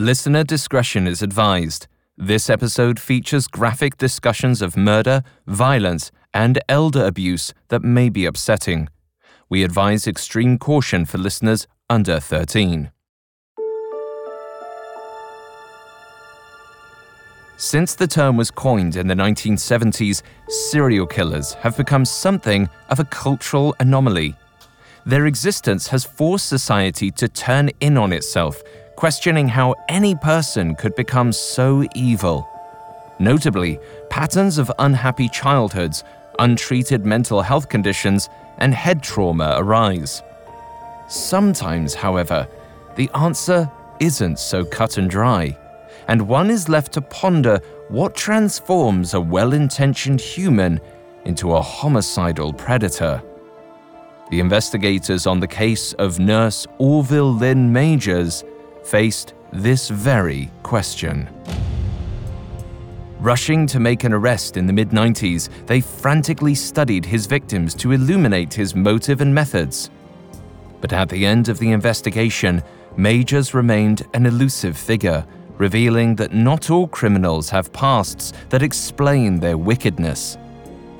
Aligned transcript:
Listener 0.00 0.44
discretion 0.44 1.06
is 1.06 1.20
advised. 1.20 1.86
This 2.16 2.48
episode 2.48 2.98
features 2.98 3.46
graphic 3.46 3.98
discussions 3.98 4.62
of 4.62 4.74
murder, 4.74 5.22
violence, 5.46 6.10
and 6.32 6.58
elder 6.70 7.04
abuse 7.04 7.52
that 7.68 7.82
may 7.82 8.08
be 8.08 8.24
upsetting. 8.24 8.88
We 9.50 9.62
advise 9.62 10.06
extreme 10.06 10.56
caution 10.56 11.04
for 11.04 11.18
listeners 11.18 11.66
under 11.90 12.18
13. 12.18 12.90
Since 17.58 17.94
the 17.94 18.06
term 18.06 18.38
was 18.38 18.50
coined 18.50 18.96
in 18.96 19.06
the 19.06 19.14
1970s, 19.14 20.22
serial 20.48 21.06
killers 21.06 21.52
have 21.60 21.76
become 21.76 22.06
something 22.06 22.70
of 22.88 23.00
a 23.00 23.04
cultural 23.04 23.76
anomaly. 23.80 24.34
Their 25.04 25.26
existence 25.26 25.88
has 25.88 26.06
forced 26.06 26.48
society 26.48 27.10
to 27.10 27.28
turn 27.28 27.68
in 27.80 27.98
on 27.98 28.14
itself 28.14 28.62
questioning 29.00 29.48
how 29.48 29.74
any 29.88 30.14
person 30.14 30.74
could 30.74 30.94
become 30.94 31.32
so 31.32 31.82
evil. 31.94 32.46
Notably, 33.18 33.78
patterns 34.10 34.58
of 34.58 34.70
unhappy 34.78 35.26
childhoods, 35.30 36.04
untreated 36.38 37.06
mental 37.06 37.40
health 37.40 37.70
conditions, 37.70 38.28
and 38.58 38.74
head 38.74 39.02
trauma 39.02 39.54
arise. 39.56 40.22
Sometimes, 41.08 41.94
however, 41.94 42.46
the 42.96 43.08
answer 43.14 43.70
isn't 44.00 44.38
so 44.38 44.66
cut 44.66 44.98
and 44.98 45.08
dry, 45.08 45.56
and 46.06 46.28
one 46.28 46.50
is 46.50 46.68
left 46.68 46.92
to 46.92 47.00
ponder 47.00 47.58
what 47.88 48.14
transforms 48.14 49.14
a 49.14 49.20
well 49.20 49.54
intentioned 49.54 50.20
human 50.20 50.78
into 51.24 51.54
a 51.54 51.62
homicidal 51.62 52.52
predator. 52.52 53.22
The 54.30 54.40
investigators 54.40 55.26
on 55.26 55.40
the 55.40 55.48
case 55.48 55.94
of 55.94 56.18
nurse 56.18 56.66
Orville 56.76 57.32
Lynn 57.32 57.72
Majors 57.72 58.44
faced 58.84 59.34
this 59.52 59.88
very 59.88 60.50
question. 60.62 61.28
Rushing 63.18 63.66
to 63.66 63.80
make 63.80 64.04
an 64.04 64.14
arrest 64.14 64.56
in 64.56 64.66
the 64.66 64.72
mid 64.72 64.90
90s, 64.90 65.50
they 65.66 65.80
frantically 65.80 66.54
studied 66.54 67.04
his 67.04 67.26
victims 67.26 67.74
to 67.74 67.92
illuminate 67.92 68.54
his 68.54 68.74
motive 68.74 69.20
and 69.20 69.34
methods. 69.34 69.90
But 70.80 70.94
at 70.94 71.10
the 71.10 71.26
end 71.26 71.48
of 71.48 71.58
the 71.58 71.70
investigation, 71.70 72.62
Majors 72.96 73.54
remained 73.54 74.06
an 74.14 74.26
elusive 74.26 74.76
figure, 74.76 75.24
revealing 75.58 76.16
that 76.16 76.32
not 76.32 76.70
all 76.70 76.88
criminals 76.88 77.50
have 77.50 77.72
pasts 77.72 78.32
that 78.48 78.62
explain 78.62 79.38
their 79.38 79.58
wickedness. 79.58 80.38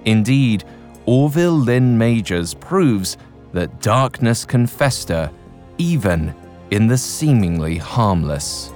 Indeed, 0.05 0.65
Orville 1.07 1.59
Lynn 1.59 1.97
Majors 1.97 2.55
proves 2.55 3.17
that 3.53 3.81
darkness 3.81 4.45
can 4.45 4.67
fester 4.67 5.31
even 5.79 6.35
in 6.71 6.87
the 6.87 6.97
seemingly 6.97 7.77
harmless. 7.77 8.73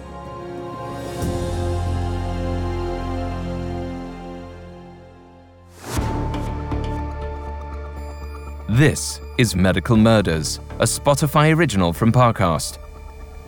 This 8.69 9.21
is 9.39 9.55
Medical 9.55 9.97
Murders, 9.97 10.59
a 10.81 10.85
Spotify 10.85 11.55
original 11.55 11.93
from 11.93 12.11
Parcast. 12.11 12.79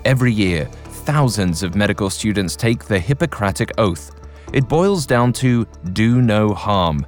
Every 0.05 0.33
year, 0.33 0.67
thousands 1.05 1.65
of 1.65 1.75
medical 1.75 2.09
students 2.09 2.55
take 2.55 2.85
the 2.85 2.99
Hippocratic 3.01 3.73
Oath. 3.79 4.13
It 4.53 4.69
boils 4.69 5.05
down 5.07 5.33
to 5.35 5.67
do 5.93 6.23
no 6.23 6.55
harm, 6.55 7.05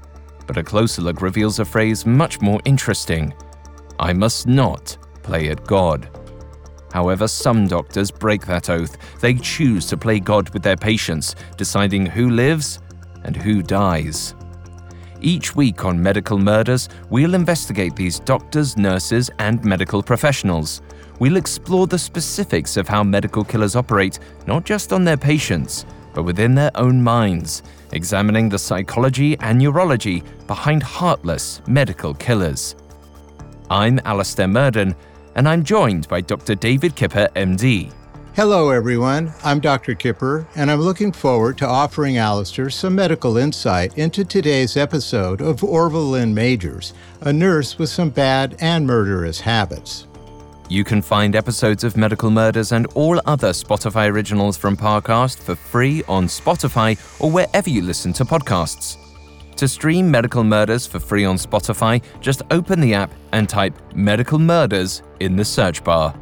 but 0.48 0.56
a 0.56 0.64
closer 0.64 1.02
look 1.02 1.22
reveals 1.22 1.60
a 1.60 1.64
phrase 1.64 2.04
much 2.04 2.40
more 2.40 2.60
interesting 2.64 3.32
I 4.00 4.12
must 4.12 4.48
not 4.48 4.96
play 5.22 5.50
at 5.50 5.64
God. 5.64 6.17
However, 6.92 7.28
some 7.28 7.66
doctors 7.66 8.10
break 8.10 8.46
that 8.46 8.70
oath. 8.70 8.96
They 9.20 9.34
choose 9.34 9.86
to 9.86 9.96
play 9.96 10.20
God 10.20 10.48
with 10.50 10.62
their 10.62 10.76
patients, 10.76 11.34
deciding 11.56 12.06
who 12.06 12.30
lives 12.30 12.80
and 13.24 13.36
who 13.36 13.62
dies. 13.62 14.34
Each 15.20 15.56
week 15.56 15.84
on 15.84 16.00
Medical 16.00 16.38
Murders, 16.38 16.88
we'll 17.10 17.34
investigate 17.34 17.96
these 17.96 18.20
doctors, 18.20 18.76
nurses, 18.76 19.30
and 19.40 19.62
medical 19.64 20.02
professionals. 20.02 20.80
We'll 21.18 21.36
explore 21.36 21.88
the 21.88 21.98
specifics 21.98 22.76
of 22.76 22.86
how 22.86 23.02
medical 23.02 23.42
killers 23.42 23.74
operate, 23.74 24.20
not 24.46 24.64
just 24.64 24.92
on 24.92 25.04
their 25.04 25.16
patients, 25.16 25.84
but 26.14 26.22
within 26.22 26.54
their 26.54 26.70
own 26.76 27.02
minds, 27.02 27.64
examining 27.92 28.48
the 28.48 28.58
psychology 28.58 29.36
and 29.40 29.58
neurology 29.58 30.22
behind 30.46 30.82
heartless 30.82 31.60
medical 31.66 32.14
killers. 32.14 32.76
I'm 33.70 34.00
Alastair 34.04 34.48
Murden, 34.48 34.94
and 35.38 35.48
I'm 35.48 35.62
joined 35.62 36.08
by 36.08 36.20
Dr. 36.20 36.56
David 36.56 36.96
Kipper, 36.96 37.28
MD. 37.36 37.92
Hello, 38.34 38.70
everyone. 38.70 39.32
I'm 39.44 39.60
Dr. 39.60 39.94
Kipper, 39.94 40.48
and 40.56 40.68
I'm 40.68 40.80
looking 40.80 41.12
forward 41.12 41.56
to 41.58 41.66
offering 41.66 42.18
Alastair 42.18 42.70
some 42.70 42.96
medical 42.96 43.36
insight 43.36 43.96
into 43.96 44.24
today's 44.24 44.76
episode 44.76 45.40
of 45.40 45.62
Orville 45.62 46.10
Lynn 46.10 46.34
Majors, 46.34 46.92
a 47.20 47.32
nurse 47.32 47.78
with 47.78 47.88
some 47.88 48.10
bad 48.10 48.56
and 48.58 48.84
murderous 48.84 49.38
habits. 49.38 50.08
You 50.68 50.82
can 50.82 51.00
find 51.00 51.36
episodes 51.36 51.84
of 51.84 51.96
Medical 51.96 52.32
Murders 52.32 52.72
and 52.72 52.88
all 52.96 53.20
other 53.24 53.50
Spotify 53.50 54.10
originals 54.10 54.56
from 54.56 54.76
Parcast 54.76 55.38
for 55.38 55.54
free 55.54 56.02
on 56.08 56.26
Spotify 56.26 56.98
or 57.20 57.30
wherever 57.30 57.70
you 57.70 57.82
listen 57.82 58.12
to 58.14 58.24
podcasts. 58.24 59.07
To 59.58 59.66
stream 59.66 60.08
Medical 60.08 60.44
Murders 60.44 60.86
for 60.86 61.00
free 61.00 61.24
on 61.24 61.34
Spotify, 61.34 62.00
just 62.20 62.42
open 62.52 62.80
the 62.80 62.94
app 62.94 63.12
and 63.32 63.48
type 63.48 63.74
Medical 63.92 64.38
Murders 64.38 65.02
in 65.18 65.34
the 65.34 65.44
search 65.44 65.82
bar. 65.82 66.14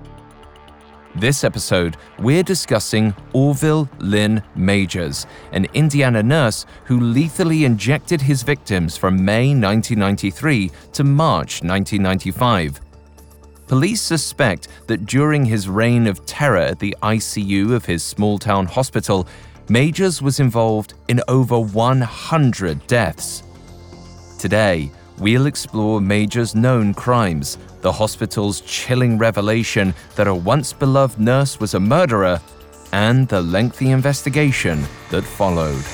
This 1.15 1.45
episode, 1.45 1.99
we're 2.19 2.43
discussing 2.43 3.15
Orville 3.35 3.91
Lynn 3.99 4.43
Majors, 4.55 5.27
an 5.53 5.67
Indiana 5.75 6.23
nurse 6.23 6.65
who 6.87 6.99
lethally 6.99 7.67
injected 7.67 8.23
his 8.23 8.43
victims 8.43 8.97
from 8.97 9.23
May 9.23 9.49
1993 9.49 10.71
to 10.95 11.05
March 11.05 11.63
1995. 11.63 12.81
Police 13.67 14.01
suspect 14.01 14.69
that 14.87 15.05
during 15.05 15.45
his 15.45 15.69
reign 15.69 16.07
of 16.07 16.25
terror 16.25 16.57
at 16.57 16.79
the 16.79 16.97
ICU 17.03 17.75
of 17.75 17.85
his 17.85 18.03
small 18.03 18.39
town 18.39 18.65
hospital, 18.65 19.29
Majors 19.69 20.23
was 20.23 20.39
involved 20.39 20.95
in 21.09 21.21
over 21.27 21.59
100 21.59 22.87
deaths. 22.87 23.43
Today, 24.39 24.93
we'll 25.19 25.47
explore 25.47 26.01
Majors' 26.01 26.55
known 26.55 26.95
crimes, 26.95 27.59
the 27.81 27.91
hospital's 27.91 28.61
chilling 28.61 29.19
revelation 29.19 29.93
that 30.15 30.29
a 30.29 30.35
once 30.35 30.73
beloved 30.73 31.19
nurse 31.19 31.59
was 31.59 31.75
a 31.75 31.81
murderer, 31.81 32.41
and 32.93 33.27
the 33.27 33.43
lengthy 33.43 33.91
investigation 33.91 34.85
that 35.11 35.23
followed. 35.25 35.85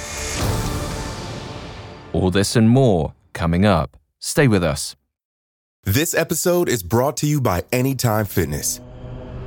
All 2.12 2.30
this 2.30 2.56
and 2.56 2.68
more 2.68 3.14
coming 3.32 3.64
up. 3.64 3.96
Stay 4.18 4.48
with 4.48 4.62
us. 4.62 4.96
This 5.84 6.12
episode 6.14 6.68
is 6.68 6.82
brought 6.82 7.16
to 7.18 7.26
you 7.26 7.40
by 7.40 7.64
Anytime 7.72 8.26
Fitness. 8.26 8.82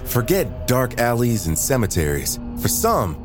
Forget 0.03 0.68
dark 0.68 1.00
alleys 1.00 1.46
and 1.46 1.57
cemeteries. 1.57 2.40
For 2.59 2.68
some, 2.68 3.25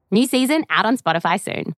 New 0.13 0.27
season 0.27 0.65
out 0.69 0.85
on 0.85 0.97
Spotify 0.97 1.39
soon. 1.39 1.73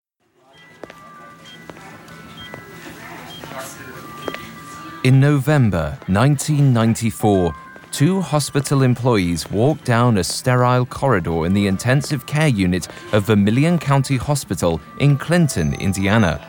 In 5.05 5.21
November 5.21 5.99
1994, 6.07 7.55
two 7.91 8.23
hospital 8.23 8.83
employees 8.83 9.51
walked 9.51 9.85
down 9.85 10.17
a 10.17 10.25
sterile 10.25 10.87
corridor 10.87 11.45
in 11.45 11.53
the 11.53 11.67
intensive 11.67 12.25
care 12.25 12.49
unit 12.49 12.89
of 13.13 13.25
Vermillion 13.27 13.79
County 13.79 14.17
Hospital 14.17 14.81
in 14.99 15.19
Clinton, 15.19 15.75
Indiana. 15.75 16.41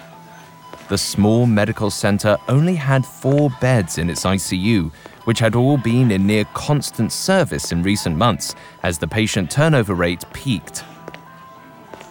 The 0.88 0.98
small 0.98 1.46
medical 1.48 1.90
center 1.90 2.38
only 2.48 2.76
had 2.76 3.06
four 3.06 3.50
beds 3.60 3.98
in 3.98 4.10
its 4.10 4.24
ICU, 4.24 4.94
which 5.26 5.40
had 5.40 5.56
all 5.56 5.78
been 5.78 6.12
in 6.12 6.28
near 6.28 6.46
constant 6.54 7.12
service 7.12 7.74
in 7.74 7.84
recent 7.84 8.16
months 8.16 8.56
as 8.84 9.00
the 9.00 9.08
patient 9.08 9.52
turnover 9.52 9.96
rate 9.96 10.24
peaked. 10.32 10.86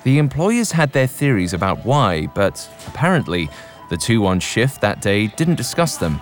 The 0.05 0.19
employers 0.19 0.73
had 0.73 0.93
their 0.93 1.07
theories 1.07 1.53
about 1.55 1.85
why, 1.85 2.27
but 2.27 2.69
apparently, 2.89 3.49
the 3.89 3.97
two 3.97 4.27
on 4.27 4.41
shift 4.41 4.81
that 4.81 5.01
day 5.01 5.29
didn't 5.29 5.57
discuss 5.57 5.97
them. 5.97 6.21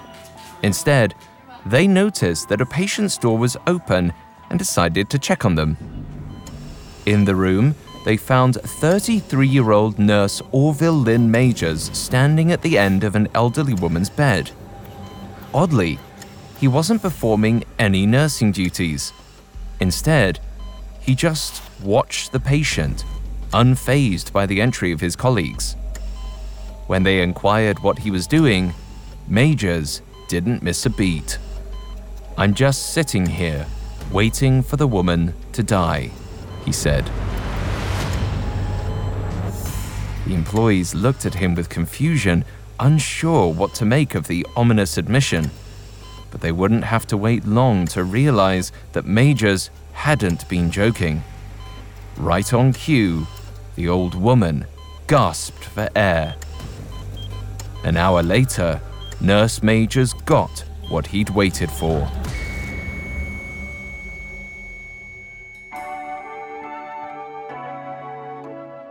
Instead, 0.63 1.15
they 1.65 1.87
noticed 1.87 2.49
that 2.49 2.61
a 2.61 2.67
patient's 2.67 3.17
door 3.17 3.39
was 3.39 3.57
open 3.67 4.13
and 4.51 4.59
decided 4.59 5.09
to 5.11 5.19
check 5.19 5.45
on 5.45 5.55
them. 5.55 5.77
In 7.07 7.25
the 7.25 7.35
room, 7.35 7.75
they 8.05 8.17
found 8.17 8.57
33 8.57 9.47
year 9.47 9.73
old 9.73 9.99
nurse 9.99 10.43
Orville 10.53 10.93
Lynn 10.93 11.31
Majors 11.31 11.91
standing 11.97 12.51
at 12.53 12.63
the 12.63 12.79
end 12.79 13.05
of 13.05 13.15
an 13.15 13.29
elderly 13.35 13.75
woman's 13.75 14.11
bed. 14.11 14.51
Oddly, 15.53 15.99
he 16.59 16.69
wasn't 16.69 17.03
performing 17.03 17.65
any 17.79 18.07
nursing 18.07 18.53
duties. 18.53 19.13
Instead, 19.81 20.39
he 21.01 21.15
just 21.15 21.63
watched 21.83 22.33
the 22.33 22.41
patient, 22.41 23.05
unfazed 23.53 24.33
by 24.33 24.47
the 24.47 24.61
entry 24.61 24.93
of 24.93 25.01
his 25.01 25.17
colleagues. 25.17 25.77
When 26.87 27.03
they 27.03 27.23
inquired 27.23 27.79
what 27.81 28.01
he 28.01 28.11
was 28.11 28.27
doing, 28.27 28.75
Majors 29.29 30.03
didn't 30.29 30.63
miss 30.63 30.87
a 30.87 30.91
beat. 30.91 31.39
I'm 32.37 32.55
just 32.55 32.93
sitting 32.93 33.27
here, 33.27 33.67
waiting 34.11 34.63
for 34.63 34.77
the 34.77 34.87
woman 34.87 35.35
to 35.53 35.63
die, 35.63 36.11
he 36.65 36.73
said. 36.73 37.11
The 40.27 40.35
employees 40.35 40.95
looked 40.95 41.27
at 41.27 41.35
him 41.35 41.55
with 41.55 41.69
confusion, 41.69 42.45
unsure 42.79 43.53
what 43.53 43.75
to 43.75 43.85
make 43.85 44.15
of 44.15 44.27
the 44.27 44.47
ominous 44.57 44.97
admission. 44.97 45.51
But 46.31 46.41
they 46.41 46.53
wouldn't 46.53 46.85
have 46.85 47.07
to 47.09 47.17
wait 47.17 47.45
long 47.45 47.87
to 47.89 48.05
realize 48.05 48.71
that 48.93 49.05
Majors 49.05 49.71
hadn't 49.93 50.49
been 50.49 50.71
joking. 50.71 51.25
Right 52.17 52.53
on 52.53 52.73
cue, 52.73 53.27
the 53.81 53.89
old 53.89 54.15
woman 54.15 54.67
gasped 55.07 55.65
for 55.65 55.89
air. 55.97 56.37
An 57.83 57.97
hour 57.97 58.23
later, 58.23 58.79
Nurse 59.23 59.63
Majors 59.63 60.13
got 60.13 60.65
what 60.91 61.07
he'd 61.07 61.31
waited 61.31 61.71
for. 61.71 62.07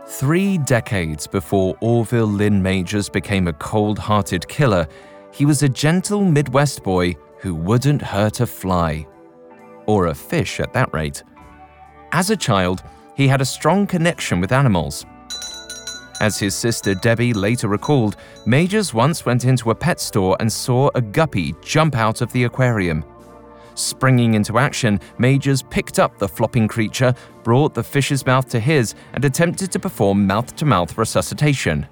Three 0.08 0.58
decades 0.58 1.28
before 1.28 1.76
Orville 1.80 2.26
Lynn 2.26 2.60
Majors 2.60 3.08
became 3.08 3.46
a 3.46 3.52
cold 3.52 3.96
hearted 3.96 4.48
killer, 4.48 4.88
he 5.32 5.46
was 5.46 5.62
a 5.62 5.68
gentle 5.68 6.24
Midwest 6.24 6.82
boy 6.82 7.14
who 7.38 7.54
wouldn't 7.54 8.02
hurt 8.02 8.40
a 8.40 8.46
fly. 8.46 9.06
Or 9.86 10.08
a 10.08 10.14
fish 10.14 10.58
at 10.58 10.72
that 10.72 10.92
rate. 10.92 11.22
As 12.10 12.30
a 12.30 12.36
child, 12.36 12.82
he 13.20 13.28
had 13.28 13.42
a 13.42 13.44
strong 13.44 13.86
connection 13.86 14.40
with 14.40 14.50
animals. 14.50 15.04
As 16.22 16.38
his 16.38 16.54
sister 16.54 16.94
Debbie 16.94 17.34
later 17.34 17.68
recalled, 17.68 18.16
Majors 18.46 18.94
once 18.94 19.26
went 19.26 19.44
into 19.44 19.70
a 19.70 19.74
pet 19.74 20.00
store 20.00 20.38
and 20.40 20.50
saw 20.50 20.88
a 20.94 21.02
guppy 21.02 21.54
jump 21.62 21.96
out 21.96 22.22
of 22.22 22.32
the 22.32 22.44
aquarium. 22.44 23.04
Springing 23.74 24.32
into 24.32 24.58
action, 24.58 24.98
Majors 25.18 25.62
picked 25.62 25.98
up 25.98 26.16
the 26.16 26.26
flopping 26.26 26.66
creature, 26.66 27.14
brought 27.42 27.74
the 27.74 27.84
fish's 27.84 28.24
mouth 28.24 28.48
to 28.48 28.58
his, 28.58 28.94
and 29.12 29.22
attempted 29.22 29.70
to 29.72 29.78
perform 29.78 30.26
mouth 30.26 30.56
to 30.56 30.64
mouth 30.64 30.96
resuscitation. 30.96 31.86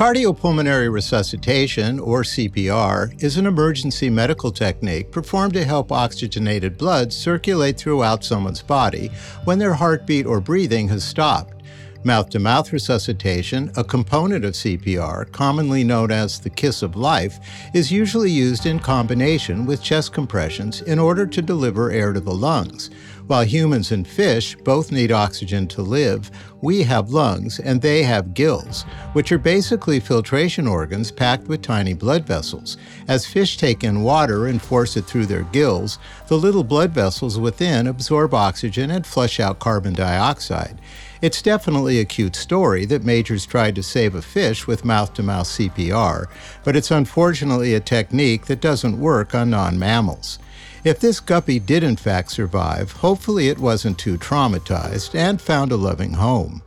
Cardiopulmonary 0.00 0.90
resuscitation, 0.90 2.00
or 2.00 2.22
CPR, 2.22 3.22
is 3.22 3.36
an 3.36 3.44
emergency 3.44 4.08
medical 4.08 4.50
technique 4.50 5.10
performed 5.10 5.52
to 5.52 5.62
help 5.62 5.92
oxygenated 5.92 6.78
blood 6.78 7.12
circulate 7.12 7.76
throughout 7.76 8.24
someone's 8.24 8.62
body 8.62 9.10
when 9.44 9.58
their 9.58 9.74
heartbeat 9.74 10.24
or 10.24 10.40
breathing 10.40 10.88
has 10.88 11.04
stopped. 11.04 11.62
Mouth 12.02 12.30
to 12.30 12.38
mouth 12.38 12.72
resuscitation, 12.72 13.70
a 13.76 13.84
component 13.84 14.42
of 14.42 14.54
CPR, 14.54 15.30
commonly 15.32 15.84
known 15.84 16.10
as 16.10 16.40
the 16.40 16.48
kiss 16.48 16.80
of 16.80 16.96
life, 16.96 17.38
is 17.74 17.92
usually 17.92 18.30
used 18.30 18.64
in 18.64 18.78
combination 18.78 19.66
with 19.66 19.82
chest 19.82 20.14
compressions 20.14 20.80
in 20.80 20.98
order 20.98 21.26
to 21.26 21.42
deliver 21.42 21.90
air 21.90 22.14
to 22.14 22.20
the 22.20 22.32
lungs. 22.32 22.88
While 23.30 23.44
humans 23.44 23.92
and 23.92 24.08
fish 24.08 24.56
both 24.64 24.90
need 24.90 25.12
oxygen 25.12 25.68
to 25.68 25.82
live, 25.82 26.32
we 26.62 26.82
have 26.82 27.12
lungs 27.12 27.60
and 27.60 27.80
they 27.80 28.02
have 28.02 28.34
gills, 28.34 28.82
which 29.12 29.30
are 29.30 29.38
basically 29.38 30.00
filtration 30.00 30.66
organs 30.66 31.12
packed 31.12 31.46
with 31.46 31.62
tiny 31.62 31.94
blood 31.94 32.26
vessels. 32.26 32.76
As 33.06 33.26
fish 33.26 33.56
take 33.56 33.84
in 33.84 34.02
water 34.02 34.48
and 34.48 34.60
force 34.60 34.96
it 34.96 35.04
through 35.04 35.26
their 35.26 35.44
gills, 35.44 36.00
the 36.26 36.36
little 36.36 36.64
blood 36.64 36.90
vessels 36.90 37.38
within 37.38 37.86
absorb 37.86 38.34
oxygen 38.34 38.90
and 38.90 39.06
flush 39.06 39.38
out 39.38 39.60
carbon 39.60 39.94
dioxide. 39.94 40.80
It's 41.22 41.40
definitely 41.40 42.00
a 42.00 42.04
cute 42.04 42.34
story 42.34 42.84
that 42.86 43.04
Majors 43.04 43.46
tried 43.46 43.76
to 43.76 43.82
save 43.84 44.16
a 44.16 44.22
fish 44.22 44.66
with 44.66 44.84
mouth 44.84 45.14
to 45.14 45.22
mouth 45.22 45.46
CPR, 45.46 46.26
but 46.64 46.74
it's 46.74 46.90
unfortunately 46.90 47.74
a 47.74 47.80
technique 47.80 48.46
that 48.46 48.60
doesn't 48.60 48.98
work 48.98 49.36
on 49.36 49.50
non 49.50 49.78
mammals. 49.78 50.40
If 50.82 50.98
this 50.98 51.20
guppy 51.20 51.58
did 51.58 51.84
in 51.84 51.96
fact 51.96 52.30
survive, 52.30 52.90
hopefully 52.92 53.48
it 53.48 53.58
wasn't 53.58 53.98
too 53.98 54.16
traumatized 54.16 55.14
and 55.14 55.40
found 55.40 55.72
a 55.72 55.76
loving 55.76 56.12
home. 56.12 56.62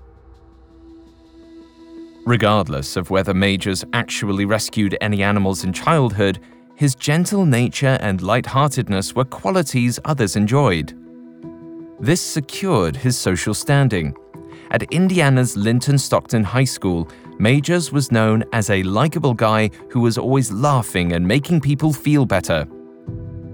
Regardless 2.26 2.96
of 2.96 3.10
whether 3.10 3.34
Majors 3.34 3.84
actually 3.94 4.46
rescued 4.46 4.96
any 5.02 5.24
animals 5.24 5.64
in 5.64 5.74
childhood, 5.74 6.40
his 6.76 6.96
gentle 6.96 7.46
nature 7.46 7.98
and 8.02 8.22
light-heartedness 8.22 9.16
were 9.16 9.26
qualities 9.26 10.00
others 10.06 10.36
enjoyed. 10.36 10.98
This 12.00 12.22
secured 12.22 12.96
his 12.96 13.18
social 13.18 13.54
standing. 13.54 14.16
At 14.72 14.84
Indiana's 14.92 15.58
Linton 15.58 15.98
Stockton 15.98 16.44
High 16.44 16.64
School, 16.64 17.10
Majors 17.40 17.92
was 17.92 18.12
known 18.12 18.44
as 18.54 18.70
a 18.70 18.84
likable 18.84 19.34
guy 19.34 19.72
who 19.90 20.00
was 20.00 20.18
always 20.18 20.52
laughing 20.52 21.14
and 21.14 21.28
making 21.28 21.62
people 21.62 21.92
feel 21.92 22.26
better. 22.26 22.68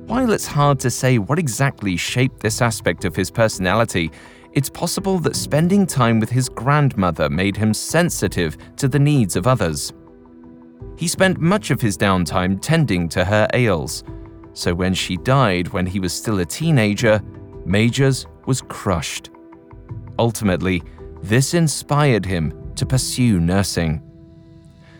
While 0.09 0.31
it's 0.31 0.47
hard 0.47 0.79
to 0.79 0.89
say 0.89 1.19
what 1.19 1.37
exactly 1.37 1.95
shaped 1.95 2.39
this 2.39 2.63
aspect 2.63 3.05
of 3.05 3.15
his 3.15 3.29
personality, 3.29 4.11
it's 4.53 4.67
possible 4.67 5.19
that 5.19 5.35
spending 5.35 5.85
time 5.85 6.19
with 6.19 6.31
his 6.31 6.49
grandmother 6.49 7.29
made 7.29 7.55
him 7.55 7.75
sensitive 7.75 8.57
to 8.77 8.87
the 8.87 8.97
needs 8.97 9.35
of 9.35 9.45
others. 9.45 9.93
He 10.97 11.07
spent 11.07 11.39
much 11.39 11.69
of 11.69 11.79
his 11.79 11.95
downtime 11.95 12.57
tending 12.59 13.07
to 13.09 13.23
her 13.23 13.47
ails, 13.53 14.03
so 14.53 14.73
when 14.73 14.95
she 14.95 15.15
died 15.17 15.67
when 15.67 15.85
he 15.85 15.99
was 15.99 16.11
still 16.11 16.39
a 16.39 16.45
teenager, 16.45 17.21
Majors 17.63 18.25
was 18.47 18.63
crushed. 18.63 19.29
Ultimately, 20.17 20.81
this 21.21 21.53
inspired 21.53 22.25
him 22.25 22.73
to 22.73 22.83
pursue 22.83 23.39
nursing. 23.39 24.01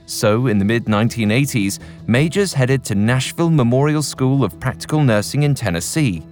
So, 0.10 0.48
in 0.48 0.58
the 0.58 0.66
mid 0.66 0.86
1980s, 0.86 1.78
Majors 2.08 2.52
headed 2.52 2.84
to 2.86 2.96
Nashville 2.96 3.52
Memorial 3.52 4.02
School 4.02 4.44
of 4.44 4.60
Practical 4.60 5.04
Nursing 5.04 5.44
in 5.44 5.54
Tennessee. 5.54 6.24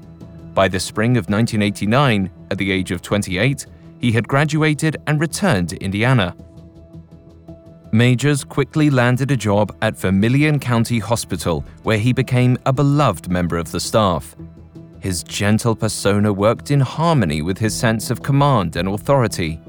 By 0.56 0.68
the 0.68 0.80
spring 0.80 1.16
of 1.16 1.30
1989, 1.30 2.32
at 2.50 2.58
the 2.58 2.72
age 2.72 2.90
of 2.90 3.04
28, 3.04 3.68
he 4.00 4.12
had 4.12 4.28
graduated 4.28 4.98
and 5.06 5.20
returned 5.20 5.70
to 5.70 5.78
Indiana. 5.78 6.36
Majors 7.92 8.44
quickly 8.44 8.90
landed 8.90 9.30
a 9.30 9.38
job 9.38 9.78
at 9.84 9.96
Vermillion 9.96 10.60
County 10.60 10.98
Hospital, 10.98 11.64
where 11.84 12.00
he 12.00 12.14
became 12.14 12.58
a 12.66 12.74
beloved 12.74 13.30
member 13.30 13.58
of 13.58 13.72
the 13.72 13.80
staff. 13.80 14.36
His 15.02 15.22
gentle 15.22 15.76
persona 15.76 16.34
worked 16.34 16.72
in 16.72 16.80
harmony 16.80 17.44
with 17.44 17.60
his 17.60 17.76
sense 17.76 18.10
of 18.10 18.24
command 18.24 18.76
and 18.76 18.88
authority. 18.88 19.62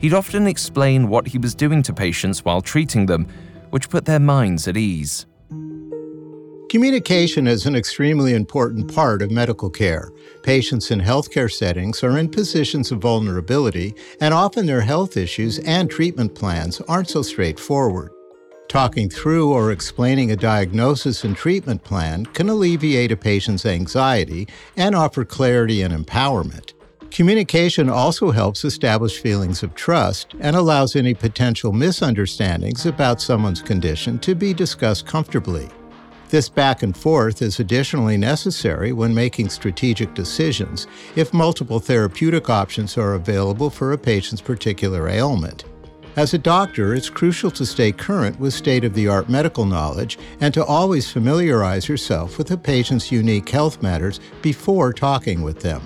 He'd 0.00 0.14
often 0.14 0.46
explain 0.46 1.08
what 1.08 1.26
he 1.26 1.38
was 1.38 1.54
doing 1.54 1.82
to 1.82 1.92
patients 1.92 2.44
while 2.44 2.60
treating 2.60 3.06
them, 3.06 3.26
which 3.70 3.90
put 3.90 4.04
their 4.04 4.20
minds 4.20 4.68
at 4.68 4.76
ease. 4.76 5.26
Communication 6.70 7.46
is 7.46 7.64
an 7.64 7.74
extremely 7.74 8.34
important 8.34 8.94
part 8.94 9.22
of 9.22 9.30
medical 9.30 9.70
care. 9.70 10.12
Patients 10.42 10.90
in 10.90 11.00
healthcare 11.00 11.50
settings 11.50 12.04
are 12.04 12.18
in 12.18 12.28
positions 12.28 12.92
of 12.92 13.00
vulnerability, 13.00 13.94
and 14.20 14.34
often 14.34 14.66
their 14.66 14.82
health 14.82 15.16
issues 15.16 15.58
and 15.60 15.90
treatment 15.90 16.34
plans 16.34 16.80
aren't 16.82 17.08
so 17.08 17.22
straightforward. 17.22 18.12
Talking 18.68 19.08
through 19.08 19.50
or 19.50 19.72
explaining 19.72 20.30
a 20.30 20.36
diagnosis 20.36 21.24
and 21.24 21.34
treatment 21.34 21.82
plan 21.82 22.26
can 22.26 22.50
alleviate 22.50 23.10
a 23.10 23.16
patient's 23.16 23.64
anxiety 23.64 24.46
and 24.76 24.94
offer 24.94 25.24
clarity 25.24 25.80
and 25.80 25.94
empowerment. 25.94 26.74
Communication 27.10 27.88
also 27.88 28.30
helps 28.30 28.64
establish 28.64 29.20
feelings 29.20 29.62
of 29.62 29.74
trust 29.74 30.34
and 30.40 30.54
allows 30.54 30.94
any 30.94 31.14
potential 31.14 31.72
misunderstandings 31.72 32.86
about 32.86 33.20
someone's 33.20 33.62
condition 33.62 34.18
to 34.20 34.34
be 34.34 34.54
discussed 34.54 35.06
comfortably. 35.06 35.68
This 36.28 36.48
back 36.50 36.82
and 36.82 36.94
forth 36.94 37.40
is 37.40 37.58
additionally 37.58 38.18
necessary 38.18 38.92
when 38.92 39.14
making 39.14 39.48
strategic 39.48 40.12
decisions 40.12 40.86
if 41.16 41.32
multiple 41.32 41.80
therapeutic 41.80 42.50
options 42.50 42.98
are 42.98 43.14
available 43.14 43.70
for 43.70 43.92
a 43.92 43.98
patient's 43.98 44.42
particular 44.42 45.08
ailment. 45.08 45.64
As 46.18 46.34
a 46.34 46.38
doctor, 46.38 46.96
it's 46.96 47.08
crucial 47.08 47.48
to 47.52 47.64
stay 47.64 47.92
current 47.92 48.40
with 48.40 48.52
state 48.52 48.82
of 48.82 48.92
the 48.92 49.06
art 49.06 49.28
medical 49.28 49.64
knowledge 49.64 50.18
and 50.40 50.52
to 50.52 50.64
always 50.64 51.08
familiarize 51.08 51.88
yourself 51.88 52.38
with 52.38 52.50
a 52.50 52.56
patient's 52.56 53.12
unique 53.12 53.48
health 53.48 53.80
matters 53.84 54.18
before 54.42 54.92
talking 54.92 55.42
with 55.42 55.60
them. 55.60 55.80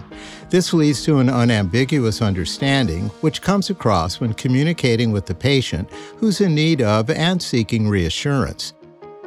This 0.49 0.73
leads 0.73 1.05
to 1.05 1.19
an 1.19 1.29
unambiguous 1.29 2.23
understanding, 2.23 3.09
which 3.21 3.43
comes 3.43 3.69
across 3.69 4.21
when 4.21 4.33
communicating 4.33 5.13
with 5.13 5.27
the 5.27 5.35
patient 5.35 5.91
who's 6.17 6.41
in 6.41 6.55
need 6.55 6.81
of 6.81 7.11
and 7.11 7.43
seeking 7.43 7.87
reassurance. 7.87 8.73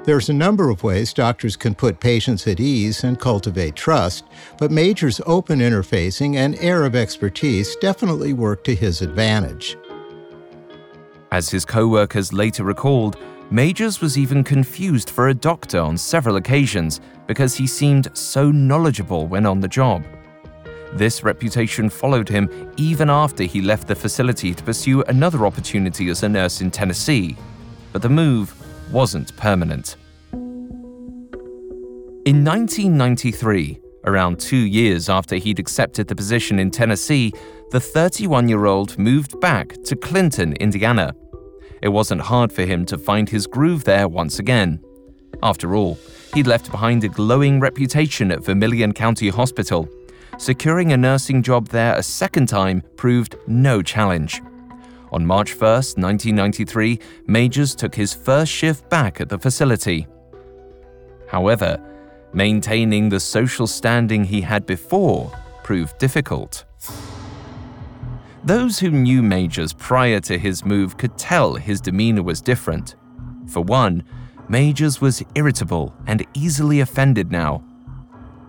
There's 0.06 0.30
a 0.30 0.34
number 0.34 0.72
of 0.72 0.82
ways 0.82 1.14
doctors 1.14 1.56
can 1.56 1.76
put 1.76 2.00
patients 2.00 2.48
at 2.48 2.60
ease 2.60 3.04
and 3.04 3.20
cultivate 3.20 3.76
trust, 3.76 4.24
but 4.58 4.72
Major's 4.72 5.22
open 5.28 5.60
interfacing 5.60 6.36
and 6.36 6.56
air 6.56 6.84
of 6.84 6.96
expertise 6.96 7.76
definitely 7.76 8.34
work 8.34 8.64
to 8.64 8.74
his 8.74 9.04
advantage. 9.04 9.78
As 11.36 11.50
his 11.50 11.65
co 11.65 11.86
workers 11.86 12.32
later 12.32 12.63
recalled, 12.63 13.18
Majors 13.51 14.00
was 14.00 14.18
even 14.18 14.42
confused 14.42 15.10
for 15.10 15.27
a 15.27 15.34
doctor 15.34 15.82
on 15.82 15.98
several 15.98 16.38
occasions 16.38 17.01
because 17.27 17.54
he 17.54 17.68
seemed 17.68 18.08
so 18.18 18.51
knowledgeable 18.51 19.27
when 19.27 19.46
on 19.46 19.60
the 19.60 19.68
job. 19.68 20.06
This 20.94 21.25
reputation 21.25 21.89
followed 21.89 22.30
him 22.30 22.72
even 22.77 23.10
after 23.10 23.44
he 23.44 23.60
left 23.60 23.86
the 23.86 23.96
facility 23.96 24.54
to 24.54 24.63
pursue 24.63 25.04
another 25.10 25.46
opportunity 25.46 26.08
as 26.08 26.24
a 26.24 26.30
nurse 26.30 26.62
in 26.62 26.72
Tennessee, 26.72 27.36
but 27.92 28.01
the 28.01 28.08
move 28.08 28.56
wasn't 28.89 29.36
permanent. 29.36 29.98
In 32.24 32.46
1993, 32.46 33.82
around 34.06 34.39
two 34.39 34.56
years 34.56 35.10
after 35.10 35.36
he'd 35.36 35.60
accepted 35.60 36.08
the 36.08 36.15
position 36.15 36.60
in 36.60 36.72
Tennessee, 36.72 37.34
the 37.72 37.80
31 37.82 38.48
year 38.48 38.68
old 38.68 38.98
moved 38.98 39.38
back 39.42 39.75
to 39.84 39.98
Clinton, 39.98 40.54
Indiana. 40.54 41.13
It 41.82 41.89
wasn't 41.89 42.22
hard 42.22 42.51
for 42.51 42.63
him 42.63 42.86
to 42.88 42.98
find 42.98 43.29
his 43.29 43.48
groove 43.48 43.84
there 43.84 44.08
once 44.08 44.39
again. 44.39 44.79
After 45.44 45.75
all, 45.75 45.98
he'd 46.34 46.48
left 46.48 46.72
behind 46.72 47.03
a 47.03 47.10
glowing 47.10 47.60
reputation 47.60 48.32
at 48.32 48.44
Vermillion 48.44 48.94
County 48.94 49.29
Hospital. 49.29 49.88
Securing 50.38 50.91
a 50.91 50.98
nursing 50.98 51.41
job 51.41 51.70
there 51.70 51.96
a 51.96 52.03
second 52.03 52.48
time 52.48 52.84
proved 52.96 53.36
no 53.48 53.82
challenge. 53.82 54.41
On 55.12 55.25
March 55.25 55.51
1, 55.53 55.62
1993, 55.62 57.00
Majors 57.27 57.75
took 57.75 57.96
his 57.96 58.13
first 58.13 58.51
shift 58.51 58.89
back 58.89 59.22
at 59.22 59.29
the 59.29 59.39
facility. 59.39 60.08
However, 61.27 61.79
maintaining 62.34 63.10
the 63.10 63.20
social 63.20 63.67
standing 63.67 64.25
he 64.25 64.41
had 64.41 64.65
before 64.65 65.32
proved 65.63 65.98
difficult. 65.98 66.65
Those 68.46 68.78
who 68.78 68.92
knew 68.92 69.24
Majors 69.24 69.74
prior 69.74 70.20
to 70.20 70.38
his 70.38 70.64
move 70.64 70.98
could 70.98 71.18
tell 71.18 71.56
his 71.56 71.82
demeanor 71.82 72.22
was 72.22 72.42
different. 72.42 72.96
For 73.48 73.62
one, 73.62 74.04
Majors 74.48 75.02
was 75.02 75.24
irritable 75.34 75.96
and 76.06 76.24
easily 76.36 76.80
offended 76.82 77.32
now. 77.32 77.64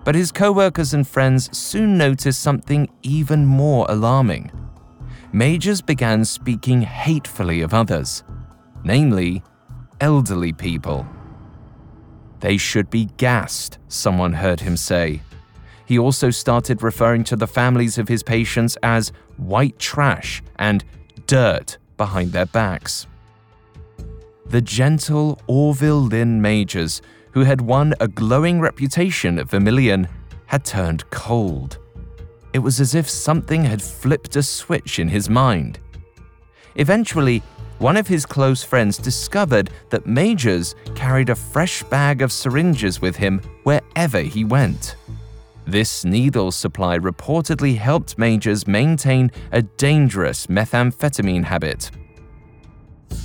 But 0.04 0.14
his 0.14 0.30
co-workers 0.32 0.92
and 0.92 1.08
friends 1.08 1.48
soon 1.56 1.96
noticed 1.96 2.42
something 2.42 2.90
even 3.02 3.46
more 3.46 3.86
alarming. 3.88 4.52
Majors 5.32 5.80
began 5.80 6.26
speaking 6.26 6.82
hatefully 6.82 7.62
of 7.62 7.72
others, 7.72 8.22
namely, 8.84 9.42
elderly 10.02 10.52
people. 10.52 11.06
They 12.40 12.58
should 12.58 12.90
be 12.90 13.06
gassed, 13.16 13.78
someone 13.88 14.34
heard 14.34 14.60
him 14.60 14.76
say. 14.76 15.22
He 15.86 15.98
also 15.98 16.30
started 16.30 16.82
referring 16.82 17.24
to 17.24 17.36
the 17.36 17.46
families 17.46 17.96
of 17.96 18.08
his 18.08 18.22
patients 18.22 18.76
as 18.82 19.12
white 19.38 19.78
trash 19.78 20.42
and 20.56 20.84
dirt 21.26 21.78
behind 21.96 22.32
their 22.32 22.46
backs. 22.46 23.06
The 24.46 24.60
gentle 24.60 25.40
Orville 25.46 26.02
Lynn 26.02 26.40
Majors, 26.40 27.02
who 27.32 27.40
had 27.40 27.60
won 27.60 27.94
a 28.00 28.08
glowing 28.08 28.60
reputation 28.60 29.38
at 29.38 29.50
Vermillion, 29.50 30.08
had 30.46 30.64
turned 30.64 31.08
cold. 31.10 31.78
It 32.52 32.60
was 32.60 32.80
as 32.80 32.94
if 32.94 33.10
something 33.10 33.64
had 33.64 33.82
flipped 33.82 34.36
a 34.36 34.42
switch 34.42 34.98
in 34.98 35.08
his 35.08 35.28
mind. 35.28 35.80
Eventually, 36.76 37.42
one 37.78 37.96
of 37.96 38.06
his 38.06 38.24
close 38.24 38.62
friends 38.62 38.96
discovered 38.96 39.70
that 39.90 40.06
Majors 40.06 40.74
carried 40.94 41.28
a 41.28 41.34
fresh 41.34 41.82
bag 41.82 42.22
of 42.22 42.32
syringes 42.32 43.02
with 43.02 43.16
him 43.16 43.40
wherever 43.64 44.20
he 44.20 44.44
went. 44.44 44.96
This 45.66 46.04
needle 46.04 46.52
supply 46.52 46.96
reportedly 46.96 47.76
helped 47.76 48.18
Majors 48.18 48.68
maintain 48.68 49.32
a 49.50 49.62
dangerous 49.62 50.46
methamphetamine 50.46 51.42
habit. 51.42 51.90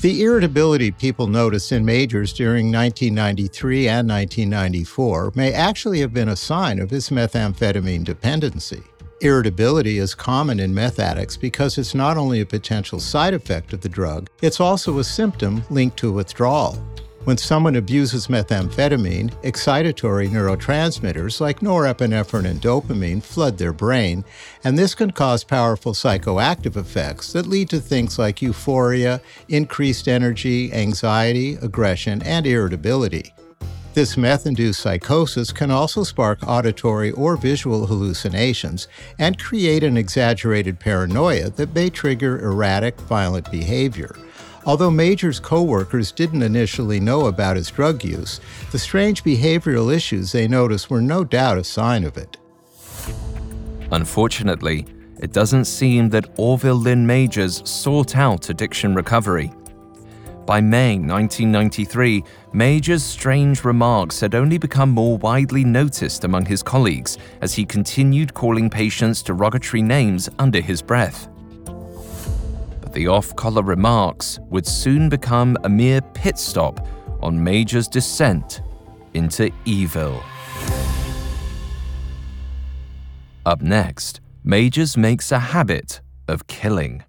The 0.01 0.23
irritability 0.23 0.89
people 0.89 1.27
noticed 1.27 1.71
in 1.71 1.85
Majors 1.85 2.33
during 2.33 2.71
1993 2.71 3.87
and 3.87 4.09
1994 4.09 5.33
may 5.35 5.53
actually 5.53 5.99
have 5.99 6.13
been 6.13 6.29
a 6.29 6.35
sign 6.35 6.79
of 6.79 6.89
his 6.89 7.09
methamphetamine 7.09 8.03
dependency. 8.03 8.81
Irritability 9.21 9.99
is 9.99 10.15
common 10.15 10.59
in 10.59 10.73
meth 10.73 10.97
addicts 10.97 11.37
because 11.37 11.77
it's 11.77 11.93
not 11.93 12.17
only 12.17 12.41
a 12.41 12.45
potential 12.45 12.99
side 12.99 13.35
effect 13.35 13.71
of 13.71 13.81
the 13.81 13.89
drug, 13.89 14.27
it's 14.41 14.59
also 14.59 14.97
a 14.97 15.03
symptom 15.03 15.63
linked 15.69 15.97
to 15.97 16.11
withdrawal. 16.11 16.83
When 17.23 17.37
someone 17.37 17.75
abuses 17.75 18.27
methamphetamine, 18.27 19.29
excitatory 19.43 20.27
neurotransmitters 20.27 21.39
like 21.39 21.59
norepinephrine 21.59 22.45
and 22.45 22.59
dopamine 22.59 23.21
flood 23.21 23.59
their 23.59 23.73
brain, 23.73 24.25
and 24.63 24.75
this 24.75 24.95
can 24.95 25.11
cause 25.11 25.43
powerful 25.43 25.93
psychoactive 25.93 26.77
effects 26.77 27.31
that 27.33 27.45
lead 27.45 27.69
to 27.69 27.79
things 27.79 28.17
like 28.17 28.41
euphoria, 28.41 29.21
increased 29.49 30.07
energy, 30.07 30.73
anxiety, 30.73 31.59
aggression, 31.61 32.23
and 32.23 32.47
irritability. 32.47 33.31
This 33.93 34.17
meth 34.17 34.47
induced 34.47 34.79
psychosis 34.79 35.51
can 35.51 35.69
also 35.69 36.03
spark 36.03 36.39
auditory 36.47 37.11
or 37.11 37.37
visual 37.37 37.85
hallucinations 37.85 38.87
and 39.19 39.37
create 39.37 39.83
an 39.83 39.95
exaggerated 39.95 40.79
paranoia 40.79 41.51
that 41.51 41.75
may 41.75 41.91
trigger 41.91 42.39
erratic, 42.39 42.99
violent 43.01 43.51
behavior. 43.51 44.15
Although 44.65 44.91
Major's 44.91 45.39
coworkers 45.39 46.11
didn't 46.11 46.43
initially 46.43 46.99
know 46.99 47.25
about 47.25 47.57
his 47.57 47.71
drug 47.71 48.03
use, 48.03 48.39
the 48.71 48.77
strange 48.77 49.23
behavioral 49.23 49.93
issues 49.93 50.31
they 50.31 50.47
noticed 50.47 50.89
were 50.89 51.01
no 51.01 51.23
doubt 51.23 51.57
a 51.57 51.63
sign 51.63 52.03
of 52.03 52.15
it. 52.17 52.37
Unfortunately, 53.91 54.85
it 55.19 55.33
doesn't 55.33 55.65
seem 55.65 56.09
that 56.09 56.29
Orville 56.37 56.75
Lynn 56.75 57.05
Majors 57.05 57.67
sought 57.67 58.15
out 58.15 58.49
addiction 58.49 58.93
recovery. 58.93 59.51
By 60.45 60.61
May 60.61 60.97
1993, 60.97 62.23
Major's 62.53 63.03
strange 63.03 63.63
remarks 63.63 64.19
had 64.19 64.35
only 64.35 64.57
become 64.57 64.89
more 64.89 65.17
widely 65.17 65.63
noticed 65.63 66.23
among 66.23 66.45
his 66.45 66.61
colleagues 66.61 67.17
as 67.41 67.53
he 67.53 67.65
continued 67.65 68.33
calling 68.33 68.69
patients 68.69 69.23
derogatory 69.23 69.81
names 69.81 70.29
under 70.39 70.59
his 70.59 70.81
breath. 70.81 71.30
The 72.93 73.07
off 73.07 73.33
color 73.37 73.63
remarks 73.63 74.37
would 74.49 74.67
soon 74.67 75.07
become 75.07 75.55
a 75.63 75.69
mere 75.69 76.01
pit 76.01 76.37
stop 76.37 76.85
on 77.21 77.41
Major's 77.41 77.87
descent 77.87 78.61
into 79.13 79.49
evil. 79.63 80.21
Up 83.45 83.61
next, 83.61 84.19
Majors 84.43 84.97
makes 84.97 85.31
a 85.31 85.39
habit 85.39 86.01
of 86.27 86.47
killing. 86.47 87.03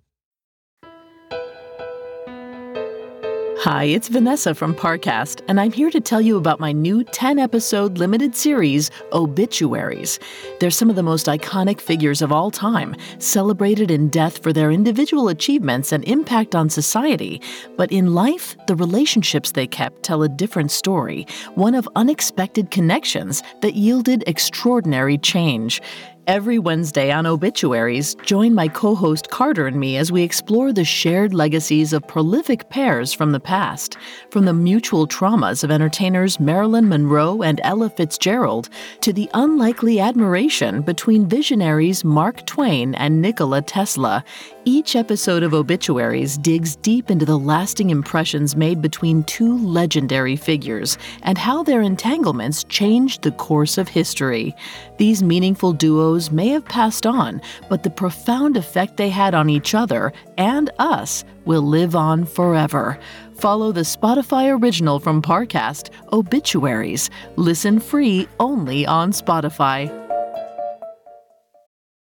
Hi, 3.63 3.85
it's 3.85 4.09
Vanessa 4.09 4.57
from 4.57 4.75
Parcast, 4.75 5.41
and 5.47 5.61
I'm 5.61 5.71
here 5.71 5.89
to 5.89 6.01
tell 6.01 6.21
you 6.21 6.37
about 6.37 6.59
my 6.59 6.73
new 6.73 7.05
10 7.05 7.39
episode 7.39 7.97
limited 7.97 8.35
series, 8.35 8.91
Obituaries. 9.13 10.19
They're 10.59 10.73
some 10.73 10.91
of 10.91 10.97
the 10.97 11.03
most 11.05 11.29
iconic 11.29 11.81
figures 11.81 12.23
of 12.23 12.33
all 12.33 12.51
time, 12.51 12.97
celebrated 13.21 13.89
in 13.89 14.09
death 14.09 14.43
for 14.43 14.53
their 14.53 14.73
individual 14.73 15.29
achievements 15.29 15.93
and 15.93 16.03
impact 16.09 16.57
on 16.57 16.71
society. 16.71 17.41
But 17.77 17.93
in 17.93 18.15
life, 18.15 18.57
the 18.67 18.75
relationships 18.75 19.53
they 19.53 19.69
kept 19.69 20.03
tell 20.03 20.25
a 20.25 20.29
different 20.29 20.73
story, 20.73 21.25
one 21.55 21.77
of 21.77 21.89
unexpected 21.95 22.73
connections 22.73 23.45
that 23.61 23.75
yielded 23.75 24.25
extraordinary 24.27 25.19
change. 25.19 25.81
Every 26.29 26.61
Wednesday 26.61 27.11
on 27.11 27.27
Obituaries, 27.27 28.15
join 28.25 28.55
my 28.55 28.69
co 28.69 28.95
host 28.95 29.31
Carter 29.31 29.67
and 29.67 29.81
me 29.81 29.97
as 29.97 30.13
we 30.13 30.23
explore 30.23 30.73
the 30.73 30.85
shared 30.85 31.35
legacies 31.35 31.93
of 31.93 32.07
prolific 32.07 32.69
pairs 32.69 33.13
from 33.13 33.33
the 33.33 33.41
past, 33.41 33.97
from 34.31 34.45
the 34.45 34.53
mutual 34.53 35.09
traumas 35.09 35.65
of 35.65 35.73
entertainers 35.73 36.39
Marilyn 36.39 36.89
Monroe 36.89 37.43
and 37.43 37.61
Ella 37.65 37.91
Fitzgerald 37.91 38.69
to 39.01 39.13
the 39.13 39.29
unlikely 39.35 39.99
admiration 39.99 40.83
between 40.83 41.27
visionaries 41.27 42.05
Mark 42.05 42.47
Twain 42.47 42.95
and 42.95 43.21
Nikola 43.21 43.61
Tesla. 43.61 44.25
Each 44.65 44.95
episode 44.95 45.43
of 45.43 45.55
Obituaries 45.55 46.39
digs 46.39 46.77
deep 46.77 47.11
into 47.11 47.25
the 47.25 47.37
lasting 47.37 47.91
impressions 47.91 48.55
made 48.55 48.81
between 48.81 49.25
two 49.25 49.59
legendary 49.59 50.37
figures 50.37 50.99
and 51.25 51.37
how 51.37 51.65
their 51.65 51.83
entanglements 51.83 52.63
changed 52.65 53.23
the 53.23 53.33
course 53.33 53.77
of 53.77 53.89
history. 53.89 54.55
These 54.99 55.21
meaningful 55.21 55.73
duos 55.73 56.31
may 56.31 56.47
have 56.51 56.65
passed 56.65 57.07
on, 57.07 57.43
but 57.69 57.83
the 57.83 57.91
profound 57.91 58.57
effect 58.57 58.97
they 58.97 59.09
had 59.09 59.35
on 59.35 59.51
each 59.51 59.75
other 59.75 60.13
and 60.39 60.71
us 60.79 61.25
will 61.45 61.63
live 61.63 61.97
on 61.97 62.25
forever. 62.25 63.01
Follow 63.35 63.73
the 63.73 63.81
Spotify 63.81 64.57
original 64.57 65.01
from 65.01 65.23
Parcast, 65.23 65.91
Obituaries. 66.13 67.11
Listen 67.35 67.81
free 67.81 68.29
only 68.39 68.87
on 68.87 69.11
Spotify. 69.11 70.02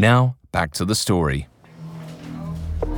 Now, 0.00 0.36
back 0.50 0.72
to 0.76 0.86
the 0.86 0.94
story. 0.94 1.46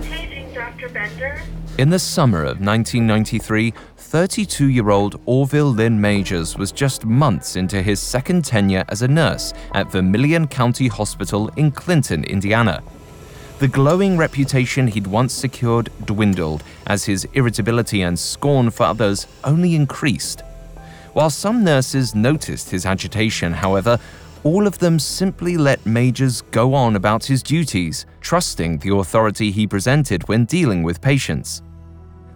Paging 0.03 0.55
Dr. 0.55 0.89
Bender. 0.89 1.43
In 1.77 1.91
the 1.91 1.99
summer 1.99 2.43
of 2.43 2.61
1993, 2.61 3.75
32 3.97 4.69
year 4.69 4.89
old 4.89 5.21
Orville 5.27 5.73
Lynn 5.73 6.01
Majors 6.01 6.57
was 6.57 6.71
just 6.71 7.05
months 7.05 7.57
into 7.57 7.83
his 7.83 7.99
second 7.99 8.45
tenure 8.45 8.85
as 8.89 9.03
a 9.03 9.09
nurse 9.09 9.53
at 9.75 9.91
Vermillion 9.91 10.47
County 10.47 10.87
Hospital 10.87 11.49
in 11.57 11.73
Clinton, 11.73 12.23
Indiana. 12.23 12.85
The 13.59 13.67
glowing 13.67 14.17
reputation 14.17 14.87
he'd 14.87 15.09
once 15.09 15.33
secured 15.33 15.91
dwindled 16.05 16.63
as 16.87 17.07
his 17.07 17.27
irritability 17.35 18.03
and 18.03 18.17
scorn 18.17 18.71
for 18.71 18.85
others 18.85 19.27
only 19.43 19.75
increased. 19.75 20.43
While 21.15 21.31
some 21.31 21.65
nurses 21.65 22.15
noticed 22.15 22.71
his 22.71 22.87
agitation, 22.87 23.55
however, 23.55 23.99
all 24.45 24.67
of 24.67 24.79
them 24.79 24.99
simply 24.99 25.57
let 25.57 25.85
Majors 25.87 26.43
go 26.43 26.75
on 26.75 26.97
about 26.97 27.25
his 27.25 27.43
duties, 27.43 28.07
trusting 28.21 28.79
the 28.79 28.95
authority 28.95 29.51
he 29.51 29.67
presented 29.67 30.27
when 30.29 30.45
dealing 30.47 30.83
with 30.83 31.01
patients. 31.01 31.63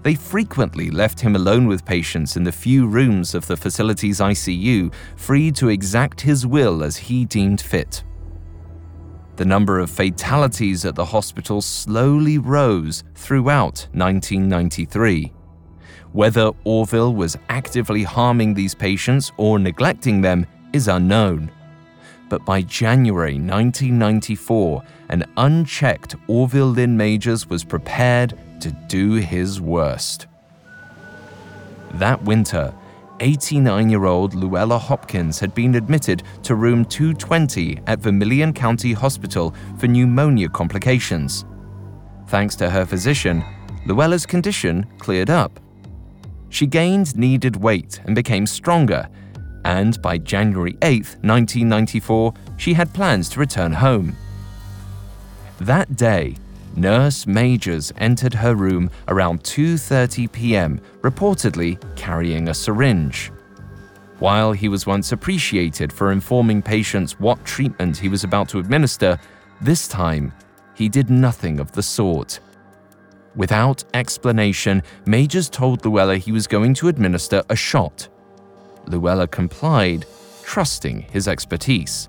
They 0.03 0.15
frequently 0.15 0.91
left 0.91 1.19
him 1.19 1.35
alone 1.35 1.67
with 1.67 1.85
patients 1.85 2.37
in 2.37 2.45
the 2.45 2.53
few 2.53 2.87
rooms 2.87 3.35
of 3.35 3.45
the 3.47 3.57
facility's 3.57 4.21
ICU, 4.21 4.95
free 5.17 5.51
to 5.53 5.69
exact 5.69 6.21
his 6.21 6.47
will 6.47 6.85
as 6.85 6.97
he 6.97 7.25
deemed 7.25 7.61
fit. 7.61 8.05
The 9.35 9.45
number 9.45 9.81
of 9.81 9.91
fatalities 9.91 10.85
at 10.85 10.95
the 10.95 11.05
hospital 11.05 11.61
slowly 11.61 12.39
rose 12.39 13.03
throughout 13.17 13.89
1993. 13.93 15.33
Whether 16.13 16.53
Orville 16.63 17.15
was 17.15 17.37
actively 17.49 18.05
harming 18.05 18.55
these 18.55 18.75
patients 18.77 19.33
or 19.37 19.59
neglecting 19.59 20.21
them 20.21 20.47
is 20.73 20.87
unknown. 20.87 21.51
But 22.29 22.45
by 22.45 22.63
January 22.63 23.35
1994, 23.35 24.83
an 25.11 25.25
unchecked 25.37 26.17
Orville 26.27 26.69
Lynn 26.69 26.97
Majors 26.97 27.49
was 27.49 27.65
prepared 27.65 28.39
to 28.61 28.73
do 28.89 29.15
his 29.15 29.61
worst. 29.61 30.27
That 31.95 32.23
winter, 32.23 32.75
89 33.21 33.89
year 33.89 34.05
old 34.05 34.35
Luella 34.35 34.79
Hopkins 34.79 35.39
had 35.39 35.55
been 35.55 35.75
admitted 35.77 36.23
to 36.43 36.55
room 36.55 36.85
220 36.85 37.81
at 37.87 38.01
Vermillion 38.01 38.53
County 38.53 38.93
Hospital 38.93 39.55
for 39.79 39.87
pneumonia 39.87 40.49
complications. 40.49 41.45
Thanks 42.29 42.57
to 42.57 42.69
her 42.69 42.85
physician, 42.85 43.45
Luella's 43.87 44.27
condition 44.27 44.87
cleared 44.99 45.31
up. 45.31 45.61
She 46.49 46.67
gained 46.67 47.17
needed 47.17 47.57
weight 47.57 48.01
and 48.05 48.15
became 48.15 48.47
stronger, 48.47 49.09
and 49.67 50.01
by 50.01 50.17
January 50.17 50.79
8, 50.81 51.17
1994, 51.23 52.33
she 52.57 52.73
had 52.73 52.95
plans 52.95 53.29
to 53.29 53.41
return 53.41 53.73
home. 53.73 54.17
That 55.59 55.97
day, 55.97 56.37
Nurse 56.77 57.27
Majors 57.27 57.93
entered 57.99 58.33
her 58.33 58.55
room 58.55 58.91
around 59.09 59.43
2:30 59.43 60.31
p.m., 60.31 60.81
reportedly 61.01 61.73
carrying 61.97 62.49
a 62.49 62.55
syringe. 62.55 63.33
While 64.21 64.53
he 64.53 64.69
was 64.69 64.87
once 64.87 65.11
appreciated 65.11 65.93
for 65.93 66.13
informing 66.13 66.63
patients 66.63 67.19
what 67.19 67.45
treatment 67.45 67.97
he 67.97 68.09
was 68.09 68.23
about 68.23 68.49
to 68.51 68.61
administer, 68.61 69.19
this 69.61 69.89
time 69.89 70.33
he 70.75 70.89
did 70.89 71.11
nothing 71.11 71.59
of 71.59 71.73
the 71.73 71.83
sort. 71.83 72.39
Without 73.35 73.83
explanation, 73.95 74.83
Majors 75.07 75.51
told 75.51 75.85
Luella 75.85 76.19
he 76.19 76.31
was 76.31 76.47
going 76.47 76.73
to 76.75 76.89
administer 76.89 77.43
a 77.51 77.57
shot. 77.57 78.09
Luella 78.89 79.27
complied, 79.27 80.07
trusting 80.43 81.03
his 81.11 81.29
expertise. 81.29 82.09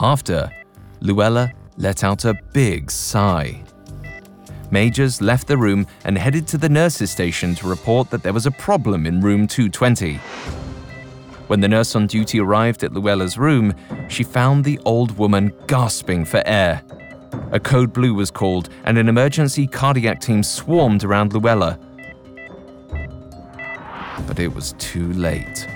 After, 0.00 0.50
Luella 1.00 1.52
let 1.76 2.04
out 2.04 2.24
a 2.24 2.34
big 2.52 2.90
sigh. 2.90 3.62
Majors 4.70 5.20
left 5.20 5.48
the 5.48 5.58
room 5.58 5.86
and 6.04 6.16
headed 6.16 6.46
to 6.48 6.58
the 6.58 6.68
nurse's 6.68 7.10
station 7.10 7.54
to 7.56 7.68
report 7.68 8.10
that 8.10 8.22
there 8.22 8.32
was 8.32 8.46
a 8.46 8.50
problem 8.50 9.06
in 9.06 9.20
room 9.20 9.46
220. 9.46 10.18
When 11.48 11.60
the 11.60 11.68
nurse 11.68 11.94
on 11.94 12.06
duty 12.06 12.40
arrived 12.40 12.82
at 12.82 12.94
Luella's 12.94 13.36
room, 13.36 13.74
she 14.08 14.24
found 14.24 14.64
the 14.64 14.78
old 14.86 15.18
woman 15.18 15.52
gasping 15.66 16.24
for 16.24 16.42
air. 16.46 16.82
A 17.50 17.60
code 17.60 17.92
blue 17.92 18.14
was 18.14 18.30
called, 18.30 18.70
and 18.84 18.96
an 18.96 19.08
emergency 19.08 19.66
cardiac 19.66 20.20
team 20.20 20.42
swarmed 20.42 21.04
around 21.04 21.34
Luella. 21.34 21.78
But 24.32 24.40
it 24.40 24.54
was 24.54 24.72
too 24.78 25.12
late. 25.12 25.66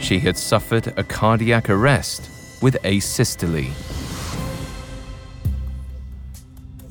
She 0.00 0.18
had 0.18 0.38
suffered 0.38 0.94
a 0.96 1.04
cardiac 1.04 1.68
arrest 1.68 2.30
with 2.62 2.78
asystole. 2.84 3.70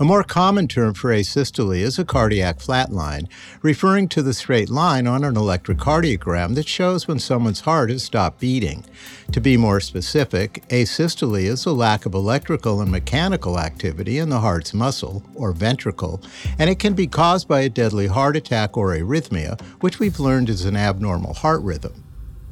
A 0.04 0.06
more 0.06 0.26
common 0.26 0.68
term 0.68 0.96
for 0.96 1.12
asystole 1.12 1.80
is 1.80 1.98
a 1.98 2.04
cardiac 2.04 2.60
flatline, 2.60 3.30
referring 3.62 4.10
to 4.10 4.22
the 4.22 4.34
straight 4.34 4.70
line 4.70 5.08
on 5.08 5.24
an 5.24 5.36
electrocardiogram 5.36 6.56
that 6.56 6.68
shows 6.68 7.08
when 7.08 7.20
someone's 7.20 7.62
heart 7.62 7.90
has 7.90 8.04
stopped 8.04 8.42
beating. 8.42 8.84
To 9.32 9.40
be 9.40 9.56
more 9.56 9.80
specific, 9.80 10.68
asystole 10.68 11.42
is 11.42 11.66
a 11.66 11.72
lack 11.72 12.06
of 12.06 12.16
electrical 12.16 12.82
and 12.82 12.92
mechanical 12.92 13.58
activity 13.58 14.18
in 14.18 14.28
the 14.28 14.42
heart's 14.42 14.74
muscle, 14.74 15.24
or 15.36 15.54
ventricle, 15.54 16.22
and 16.60 16.70
it 16.70 16.80
can 16.80 16.96
be 16.96 17.08
caused 17.08 17.48
by 17.48 17.62
a 17.62 17.70
deadly 17.70 18.08
heart 18.08 18.36
attack 18.36 18.76
or 18.76 18.94
arrhythmia, 18.94 19.62
which 19.80 20.00
we've 20.00 20.20
learned 20.20 20.50
is 20.50 20.66
an 20.66 20.76
abnormal 20.76 21.34
heart 21.34 21.62
rhythm. 21.62 22.03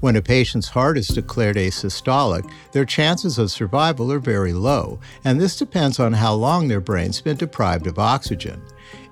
When 0.01 0.15
a 0.15 0.21
patient's 0.21 0.67
heart 0.67 0.97
is 0.97 1.07
declared 1.07 1.57
asystolic, 1.57 2.51
their 2.71 2.85
chances 2.85 3.37
of 3.37 3.51
survival 3.51 4.11
are 4.11 4.17
very 4.17 4.51
low, 4.51 4.99
and 5.23 5.39
this 5.39 5.55
depends 5.55 5.99
on 5.99 6.13
how 6.13 6.33
long 6.33 6.67
their 6.67 6.81
brain's 6.81 7.21
been 7.21 7.37
deprived 7.37 7.85
of 7.85 7.99
oxygen. 7.99 8.63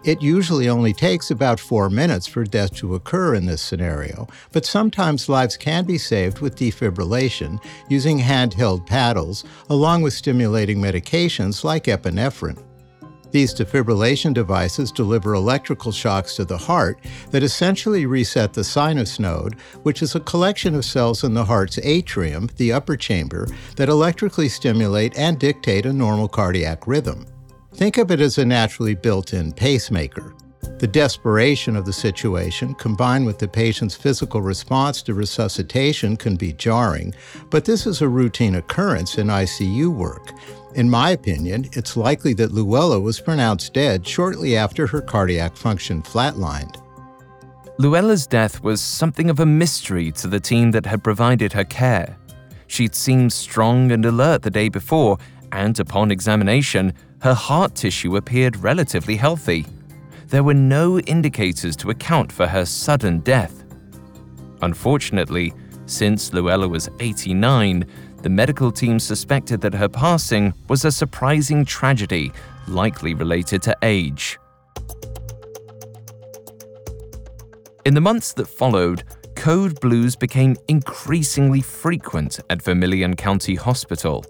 It 0.04 0.20
usually 0.24 0.68
only 0.68 0.94
takes 0.94 1.30
about 1.30 1.60
four 1.60 1.92
minutes 1.92 2.26
for 2.26 2.44
death 2.44 2.74
to 2.78 2.96
occur 2.96 3.36
in 3.36 3.46
this 3.46 3.62
scenario, 3.62 4.28
but 4.52 4.66
sometimes 4.66 5.30
lives 5.30 5.58
can 5.58 5.86
be 5.86 6.00
saved 6.00 6.40
with 6.40 6.56
defibrillation 6.56 7.64
using 7.88 8.18
handheld 8.18 8.88
paddles, 8.88 9.44
along 9.70 10.02
with 10.02 10.14
stimulating 10.14 10.80
medications 10.80 11.64
like 11.64 11.84
epinephrine. 11.84 12.64
These 13.32 13.54
defibrillation 13.54 14.34
devices 14.34 14.92
deliver 14.92 15.34
electrical 15.34 15.92
shocks 15.92 16.36
to 16.36 16.46
the 16.46 16.58
heart 16.58 17.00
that 17.32 17.44
essentially 17.44 18.06
reset 18.06 18.54
the 18.54 18.64
sinus 18.64 19.20
node, 19.20 19.56
which 19.84 20.02
is 20.02 20.16
a 20.16 20.20
collection 20.20 20.74
of 20.76 20.86
cells 20.86 21.24
in 21.24 21.34
the 21.34 21.46
heart's 21.46 21.80
atrium, 21.84 22.50
the 22.58 22.74
upper 22.74 22.98
chamber, 22.98 23.48
that 23.76 23.90
electrically 23.90 24.50
stimulate 24.50 25.18
and 25.18 25.40
dictate 25.40 25.86
a 25.86 25.94
normal 25.94 26.28
cardiac 26.28 26.88
rhythm. 26.88 27.26
Think 27.76 27.98
of 27.98 28.12
it 28.12 28.20
as 28.20 28.38
a 28.38 28.46
naturally 28.46 28.96
built 28.96 29.34
in 29.34 29.52
pacemaker. 29.52 30.34
The 30.80 30.88
desperation 30.88 31.76
of 31.76 31.86
the 31.86 31.94
situation, 31.94 32.74
combined 32.76 33.26
with 33.26 33.38
the 33.38 33.48
patient's 33.48 33.96
physical 33.96 34.42
response 34.42 35.02
to 35.04 35.14
resuscitation, 35.14 36.16
can 36.16 36.36
be 36.36 36.54
jarring, 36.54 37.14
but 37.50 37.66
this 37.66 37.86
is 37.86 38.02
a 38.02 38.08
routine 38.08 38.56
occurrence 38.56 39.18
in 39.18 39.28
ICU 39.28 39.90
work. 39.90 40.32
In 40.76 40.90
my 40.90 41.12
opinion, 41.12 41.68
it's 41.74 41.98
likely 41.98 42.34
that 42.36 42.52
Luella 42.52 43.00
was 43.00 43.20
pronounced 43.20 43.74
dead 43.74 44.08
shortly 44.08 44.56
after 44.56 44.88
her 44.88 45.02
cardiac 45.02 45.58
function 45.58 46.02
flatlined. 46.02 46.82
Luella's 47.78 48.28
death 48.28 48.62
was 48.62 48.82
something 48.82 49.30
of 49.30 49.40
a 49.40 49.46
mystery 49.46 50.12
to 50.14 50.28
the 50.28 50.40
team 50.40 50.72
that 50.72 50.86
had 50.86 51.04
provided 51.04 51.54
her 51.54 51.64
care. 51.64 52.18
She'd 52.68 52.94
seemed 52.94 53.34
strong 53.34 53.92
and 53.92 54.06
alert 54.06 54.42
the 54.44 54.52
day 54.52 54.70
before, 54.70 55.18
and 55.52 55.80
upon 55.80 56.12
examination, 56.12 56.94
her 57.22 57.34
heart 57.34 57.76
tissue 57.76 58.16
appeared 58.16 58.58
relatively 58.58 59.16
healthy 59.16 59.66
there 60.30 60.44
were 60.44 60.54
no 60.54 61.00
indicators 61.00 61.76
to 61.76 61.90
account 61.90 62.32
for 62.32 62.46
her 62.46 62.66
sudden 62.66 63.20
death. 63.22 63.64
Unfortunately, 64.62 65.54
since 65.88 66.34
Luella 66.34 66.68
was 66.68 66.90
89, 67.00 67.86
the 68.22 68.30
medical 68.30 68.72
team 68.72 69.00
suspected 69.00 69.62
that 69.62 69.74
her 69.74 69.90
passing 69.90 70.54
was 70.68 70.86
a 70.86 70.92
surprising 70.92 71.64
tragedy, 71.66 72.32
likely 72.68 73.14
related 73.14 73.62
to 73.64 73.76
age. 73.82 74.38
In 77.86 77.94
the 77.94 78.02
months 78.02 78.34
that 78.34 78.48
followed, 78.48 79.04
code 79.36 79.80
blues 79.80 80.16
became 80.16 80.58
increasingly 80.68 81.62
frequent 81.62 82.40
at 82.50 82.62
Vermillion 82.62 83.16
County 83.16 83.56
Hospital. 83.56 84.26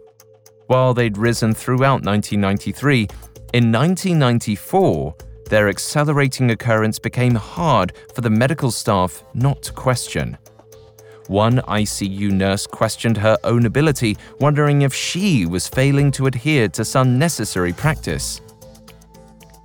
While 0.67 0.93
they'd 0.93 1.17
risen 1.17 1.53
throughout 1.53 2.03
1993, 2.03 3.07
in 3.53 3.71
1994, 3.71 5.15
their 5.49 5.67
accelerating 5.67 6.51
occurrence 6.51 6.99
became 6.99 7.33
hard 7.33 7.93
for 8.13 8.21
the 8.21 8.29
medical 8.29 8.69
staff 8.69 9.23
not 9.33 9.63
to 9.63 9.73
question. 9.73 10.37
One 11.29 11.59
ICU 11.61 12.31
nurse 12.31 12.67
questioned 12.67 13.15
her 13.15 13.37
own 13.45 13.65
ability, 13.65 14.17
wondering 14.41 14.81
if 14.81 14.93
she 14.93 15.45
was 15.45 15.69
failing 15.69 16.11
to 16.11 16.25
adhere 16.27 16.67
to 16.69 16.83
some 16.83 17.17
necessary 17.17 17.71
practice. 17.71 18.41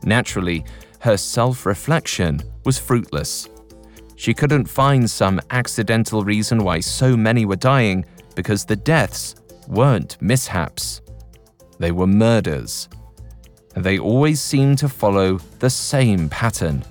Naturally, 0.04 0.64
her 1.00 1.16
self 1.16 1.66
reflection 1.66 2.40
was 2.64 2.78
fruitless. 2.78 3.48
She 4.14 4.32
couldn't 4.32 4.66
find 4.66 5.10
some 5.10 5.40
accidental 5.50 6.22
reason 6.22 6.62
why 6.62 6.78
so 6.78 7.16
many 7.16 7.44
were 7.44 7.56
dying 7.56 8.04
because 8.36 8.64
the 8.64 8.76
deaths 8.76 9.34
weren't 9.66 10.16
mishaps, 10.20 11.00
they 11.80 11.90
were 11.90 12.06
murders 12.06 12.88
they 13.76 13.98
always 13.98 14.40
seemed 14.40 14.78
to 14.78 14.88
follow 14.88 15.38
the 15.58 15.70
same 15.70 16.28
pattern. 16.28 16.84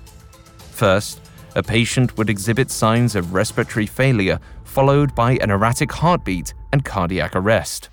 First, 0.72 1.20
a 1.56 1.62
patient 1.62 2.16
would 2.18 2.28
exhibit 2.28 2.70
signs 2.70 3.14
of 3.14 3.32
respiratory 3.32 3.86
failure, 3.86 4.38
followed 4.74 5.14
by 5.14 5.36
an 5.36 5.52
erratic 5.52 5.92
heartbeat 5.92 6.52
and 6.72 6.84
cardiac 6.84 7.36
arrest. 7.36 7.90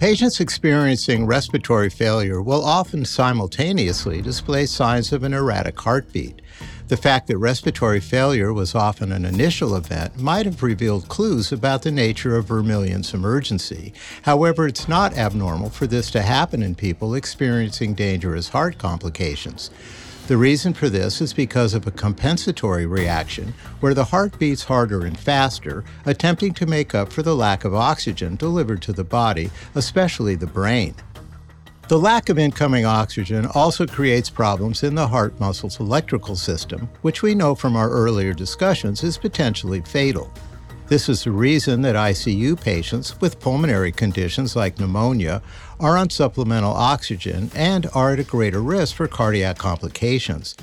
Patients 0.00 0.40
experiencing 0.40 1.26
respiratory 1.26 1.88
failure 1.88 2.42
will 2.42 2.64
often 2.64 3.04
simultaneously 3.04 4.20
display 4.20 4.66
signs 4.66 5.12
of 5.12 5.22
an 5.22 5.32
erratic 5.32 5.80
heartbeat. 5.80 6.42
The 6.88 6.96
fact 6.96 7.28
that 7.28 7.38
respiratory 7.38 8.00
failure 8.00 8.52
was 8.52 8.74
often 8.74 9.12
an 9.12 9.24
initial 9.24 9.76
event 9.76 10.18
might 10.18 10.44
have 10.44 10.64
revealed 10.64 11.08
clues 11.08 11.52
about 11.52 11.82
the 11.82 11.92
nature 11.92 12.36
of 12.36 12.46
Vermillion's 12.46 13.14
emergency. 13.14 13.92
However, 14.22 14.66
it's 14.66 14.88
not 14.88 15.16
abnormal 15.16 15.70
for 15.70 15.86
this 15.86 16.10
to 16.10 16.22
happen 16.22 16.64
in 16.64 16.74
people 16.74 17.14
experiencing 17.14 17.94
dangerous 17.94 18.48
heart 18.48 18.76
complications. 18.76 19.70
The 20.26 20.36
reason 20.36 20.74
for 20.74 20.88
this 20.88 21.20
is 21.20 21.32
because 21.32 21.72
of 21.72 21.86
a 21.86 21.92
compensatory 21.92 22.84
reaction 22.84 23.54
where 23.78 23.94
the 23.94 24.06
heart 24.06 24.36
beats 24.40 24.64
harder 24.64 25.06
and 25.06 25.16
faster, 25.16 25.84
attempting 26.04 26.52
to 26.54 26.66
make 26.66 26.96
up 26.96 27.12
for 27.12 27.22
the 27.22 27.36
lack 27.36 27.64
of 27.64 27.76
oxygen 27.76 28.34
delivered 28.34 28.82
to 28.82 28.92
the 28.92 29.04
body, 29.04 29.52
especially 29.76 30.34
the 30.34 30.48
brain. 30.48 30.96
The 31.86 32.00
lack 32.00 32.28
of 32.28 32.40
incoming 32.40 32.84
oxygen 32.84 33.46
also 33.54 33.86
creates 33.86 34.28
problems 34.28 34.82
in 34.82 34.96
the 34.96 35.06
heart 35.06 35.38
muscle's 35.38 35.78
electrical 35.78 36.34
system, 36.34 36.88
which 37.02 37.22
we 37.22 37.36
know 37.36 37.54
from 37.54 37.76
our 37.76 37.88
earlier 37.88 38.32
discussions 38.32 39.04
is 39.04 39.16
potentially 39.16 39.80
fatal. 39.82 40.32
This 40.88 41.08
is 41.08 41.22
the 41.22 41.30
reason 41.30 41.82
that 41.82 41.94
ICU 41.94 42.60
patients 42.60 43.20
with 43.20 43.38
pulmonary 43.38 43.92
conditions 43.92 44.56
like 44.56 44.80
pneumonia 44.80 45.40
are 45.80 45.96
on 45.96 46.10
supplemental 46.10 46.72
oxygen 46.72 47.50
and 47.54 47.86
are 47.94 48.12
at 48.12 48.20
a 48.20 48.24
greater 48.24 48.62
risk 48.62 48.96
for 48.96 49.08
cardiac 49.08 49.58
complications. 49.58 50.56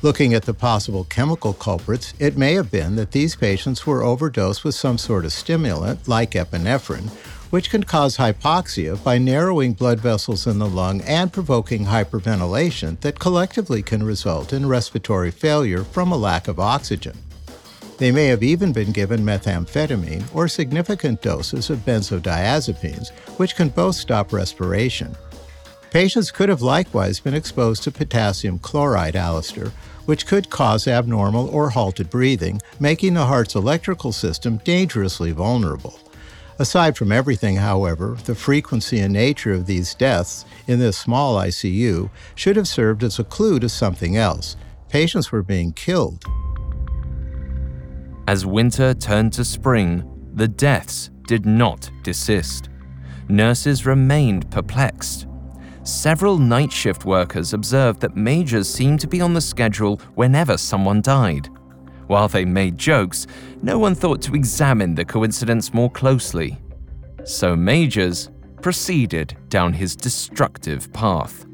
Looking 0.00 0.32
at 0.34 0.44
the 0.44 0.54
possible 0.54 1.04
chemical 1.04 1.52
culprits, 1.52 2.14
it 2.20 2.36
may 2.36 2.54
have 2.54 2.70
been 2.70 2.94
that 2.96 3.10
these 3.10 3.34
patients 3.34 3.86
were 3.86 4.04
overdosed 4.04 4.64
with 4.64 4.74
some 4.74 4.96
sort 4.96 5.24
of 5.24 5.32
stimulant, 5.32 6.06
like 6.06 6.32
epinephrine, 6.32 7.08
which 7.50 7.70
can 7.70 7.82
cause 7.82 8.16
hypoxia 8.16 9.02
by 9.02 9.18
narrowing 9.18 9.72
blood 9.72 9.98
vessels 9.98 10.46
in 10.46 10.58
the 10.58 10.68
lung 10.68 11.00
and 11.00 11.32
provoking 11.32 11.86
hyperventilation 11.86 13.00
that 13.00 13.18
collectively 13.18 13.82
can 13.82 14.02
result 14.02 14.52
in 14.52 14.68
respiratory 14.68 15.30
failure 15.30 15.82
from 15.82 16.12
a 16.12 16.16
lack 16.16 16.46
of 16.46 16.60
oxygen. 16.60 17.16
They 17.98 18.12
may 18.12 18.26
have 18.26 18.44
even 18.44 18.72
been 18.72 18.92
given 18.92 19.24
methamphetamine 19.24 20.32
or 20.32 20.46
significant 20.46 21.20
doses 21.20 21.68
of 21.68 21.80
benzodiazepines, 21.80 23.10
which 23.38 23.56
can 23.56 23.70
both 23.70 23.96
stop 23.96 24.32
respiration. 24.32 25.16
Patients 25.90 26.30
could 26.30 26.48
have 26.48 26.62
likewise 26.62 27.18
been 27.18 27.34
exposed 27.34 27.82
to 27.82 27.90
potassium 27.90 28.60
chloride, 28.60 29.16
Alastair, 29.16 29.72
which 30.04 30.26
could 30.26 30.48
cause 30.48 30.86
abnormal 30.86 31.48
or 31.48 31.70
halted 31.70 32.08
breathing, 32.08 32.60
making 32.78 33.14
the 33.14 33.26
heart's 33.26 33.56
electrical 33.56 34.12
system 34.12 34.58
dangerously 34.58 35.32
vulnerable. 35.32 35.98
Aside 36.60 36.96
from 36.96 37.10
everything, 37.10 37.56
however, 37.56 38.16
the 38.24 38.34
frequency 38.34 39.00
and 39.00 39.12
nature 39.12 39.52
of 39.52 39.66
these 39.66 39.94
deaths 39.94 40.44
in 40.68 40.78
this 40.78 40.96
small 40.96 41.36
ICU 41.36 42.10
should 42.36 42.56
have 42.56 42.68
served 42.68 43.02
as 43.02 43.18
a 43.18 43.24
clue 43.24 43.58
to 43.58 43.68
something 43.68 44.16
else. 44.16 44.56
Patients 44.88 45.32
were 45.32 45.42
being 45.42 45.72
killed. 45.72 46.24
As 48.28 48.44
winter 48.44 48.92
turned 48.92 49.32
to 49.32 49.42
spring, 49.42 50.04
the 50.34 50.46
deaths 50.46 51.08
did 51.26 51.46
not 51.46 51.90
desist. 52.02 52.68
Nurses 53.30 53.86
remained 53.86 54.50
perplexed. 54.50 55.26
Several 55.82 56.36
night 56.36 56.70
shift 56.70 57.06
workers 57.06 57.54
observed 57.54 58.00
that 58.02 58.18
majors 58.18 58.68
seemed 58.68 59.00
to 59.00 59.06
be 59.06 59.22
on 59.22 59.32
the 59.32 59.40
schedule 59.40 59.96
whenever 60.14 60.58
someone 60.58 61.00
died. 61.00 61.48
While 62.06 62.28
they 62.28 62.44
made 62.44 62.76
jokes, 62.76 63.26
no 63.62 63.78
one 63.78 63.94
thought 63.94 64.20
to 64.24 64.34
examine 64.34 64.94
the 64.94 65.06
coincidence 65.06 65.72
more 65.72 65.90
closely. 65.90 66.58
So 67.24 67.56
Majors 67.56 68.28
proceeded 68.60 69.38
down 69.48 69.72
his 69.72 69.96
destructive 69.96 70.92
path. 70.92 71.46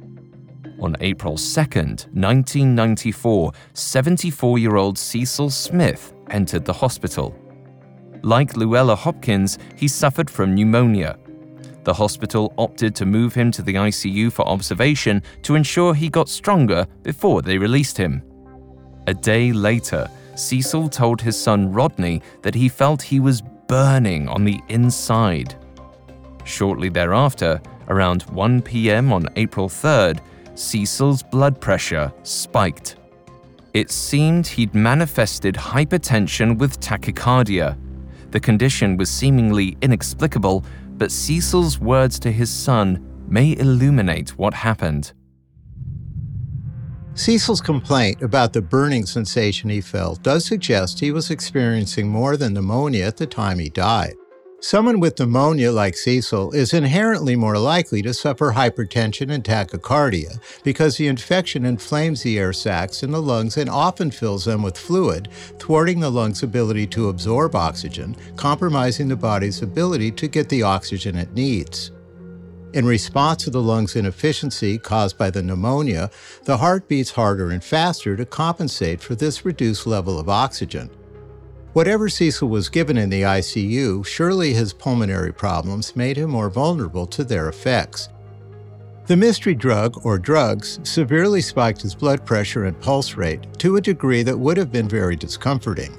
On 0.84 0.94
April 1.00 1.38
2, 1.38 1.60
1994, 1.62 3.52
74 3.72 4.58
year 4.58 4.76
old 4.76 4.98
Cecil 4.98 5.48
Smith 5.48 6.12
entered 6.28 6.66
the 6.66 6.74
hospital. 6.74 7.34
Like 8.20 8.58
Luella 8.58 8.94
Hopkins, 8.94 9.56
he 9.76 9.88
suffered 9.88 10.28
from 10.28 10.54
pneumonia. 10.54 11.18
The 11.84 11.94
hospital 11.94 12.52
opted 12.58 12.94
to 12.96 13.06
move 13.06 13.32
him 13.32 13.50
to 13.52 13.62
the 13.62 13.72
ICU 13.72 14.30
for 14.30 14.46
observation 14.46 15.22
to 15.44 15.54
ensure 15.54 15.94
he 15.94 16.10
got 16.10 16.28
stronger 16.28 16.86
before 17.02 17.40
they 17.40 17.56
released 17.56 17.96
him. 17.96 18.22
A 19.06 19.14
day 19.14 19.52
later, 19.52 20.06
Cecil 20.34 20.90
told 20.90 21.22
his 21.22 21.40
son 21.40 21.72
Rodney 21.72 22.20
that 22.42 22.54
he 22.54 22.68
felt 22.68 23.00
he 23.00 23.20
was 23.20 23.40
burning 23.68 24.28
on 24.28 24.44
the 24.44 24.60
inside. 24.68 25.54
Shortly 26.44 26.90
thereafter, 26.90 27.58
around 27.88 28.24
1 28.24 28.60
p.m. 28.60 29.14
on 29.14 29.30
April 29.36 29.70
3rd, 29.70 30.20
Cecil's 30.54 31.22
blood 31.22 31.60
pressure 31.60 32.12
spiked. 32.22 32.96
It 33.72 33.90
seemed 33.90 34.46
he'd 34.46 34.74
manifested 34.74 35.54
hypertension 35.54 36.58
with 36.58 36.80
tachycardia. 36.80 37.76
The 38.30 38.40
condition 38.40 38.96
was 38.96 39.10
seemingly 39.10 39.76
inexplicable, 39.82 40.64
but 40.96 41.10
Cecil's 41.10 41.80
words 41.80 42.18
to 42.20 42.30
his 42.30 42.50
son 42.50 43.04
may 43.28 43.56
illuminate 43.56 44.38
what 44.38 44.54
happened. 44.54 45.12
Cecil's 47.16 47.60
complaint 47.60 48.22
about 48.22 48.52
the 48.52 48.60
burning 48.60 49.06
sensation 49.06 49.70
he 49.70 49.80
felt 49.80 50.22
does 50.22 50.44
suggest 50.44 50.98
he 50.98 51.12
was 51.12 51.30
experiencing 51.30 52.08
more 52.08 52.36
than 52.36 52.54
pneumonia 52.54 53.04
at 53.06 53.16
the 53.16 53.26
time 53.26 53.60
he 53.60 53.68
died. 53.68 54.14
Someone 54.64 54.98
with 54.98 55.18
pneumonia 55.18 55.70
like 55.70 55.94
Cecil 55.94 56.52
is 56.52 56.72
inherently 56.72 57.36
more 57.36 57.58
likely 57.58 58.00
to 58.00 58.14
suffer 58.14 58.52
hypertension 58.52 59.30
and 59.30 59.44
tachycardia 59.44 60.40
because 60.62 60.96
the 60.96 61.06
infection 61.06 61.66
inflames 61.66 62.22
the 62.22 62.38
air 62.38 62.54
sacs 62.54 63.02
in 63.02 63.10
the 63.10 63.20
lungs 63.20 63.58
and 63.58 63.68
often 63.68 64.10
fills 64.10 64.46
them 64.46 64.62
with 64.62 64.78
fluid, 64.78 65.28
thwarting 65.58 66.00
the 66.00 66.08
lung's 66.08 66.42
ability 66.42 66.86
to 66.86 67.10
absorb 67.10 67.54
oxygen, 67.54 68.16
compromising 68.36 69.06
the 69.06 69.16
body's 69.16 69.60
ability 69.60 70.10
to 70.12 70.28
get 70.28 70.48
the 70.48 70.62
oxygen 70.62 71.14
it 71.14 71.34
needs. 71.34 71.90
In 72.72 72.86
response 72.86 73.44
to 73.44 73.50
the 73.50 73.60
lungs' 73.60 73.96
inefficiency 73.96 74.78
caused 74.78 75.18
by 75.18 75.28
the 75.28 75.42
pneumonia, 75.42 76.10
the 76.44 76.56
heart 76.56 76.88
beats 76.88 77.10
harder 77.10 77.50
and 77.50 77.62
faster 77.62 78.16
to 78.16 78.24
compensate 78.24 79.02
for 79.02 79.14
this 79.14 79.44
reduced 79.44 79.86
level 79.86 80.18
of 80.18 80.30
oxygen. 80.30 80.88
Whatever 81.74 82.08
Cecil 82.08 82.48
was 82.48 82.68
given 82.68 82.96
in 82.96 83.10
the 83.10 83.22
ICU, 83.22 84.06
surely 84.06 84.54
his 84.54 84.72
pulmonary 84.72 85.34
problems 85.34 85.96
made 85.96 86.16
him 86.16 86.30
more 86.30 86.48
vulnerable 86.48 87.04
to 87.08 87.24
their 87.24 87.48
effects. 87.48 88.08
The 89.06 89.16
mystery 89.16 89.56
drug, 89.56 90.00
or 90.06 90.16
drugs, 90.16 90.78
severely 90.84 91.40
spiked 91.40 91.82
his 91.82 91.96
blood 91.96 92.24
pressure 92.24 92.66
and 92.66 92.80
pulse 92.80 93.16
rate 93.16 93.58
to 93.58 93.74
a 93.74 93.80
degree 93.80 94.22
that 94.22 94.38
would 94.38 94.56
have 94.56 94.70
been 94.70 94.88
very 94.88 95.16
discomforting. 95.16 95.98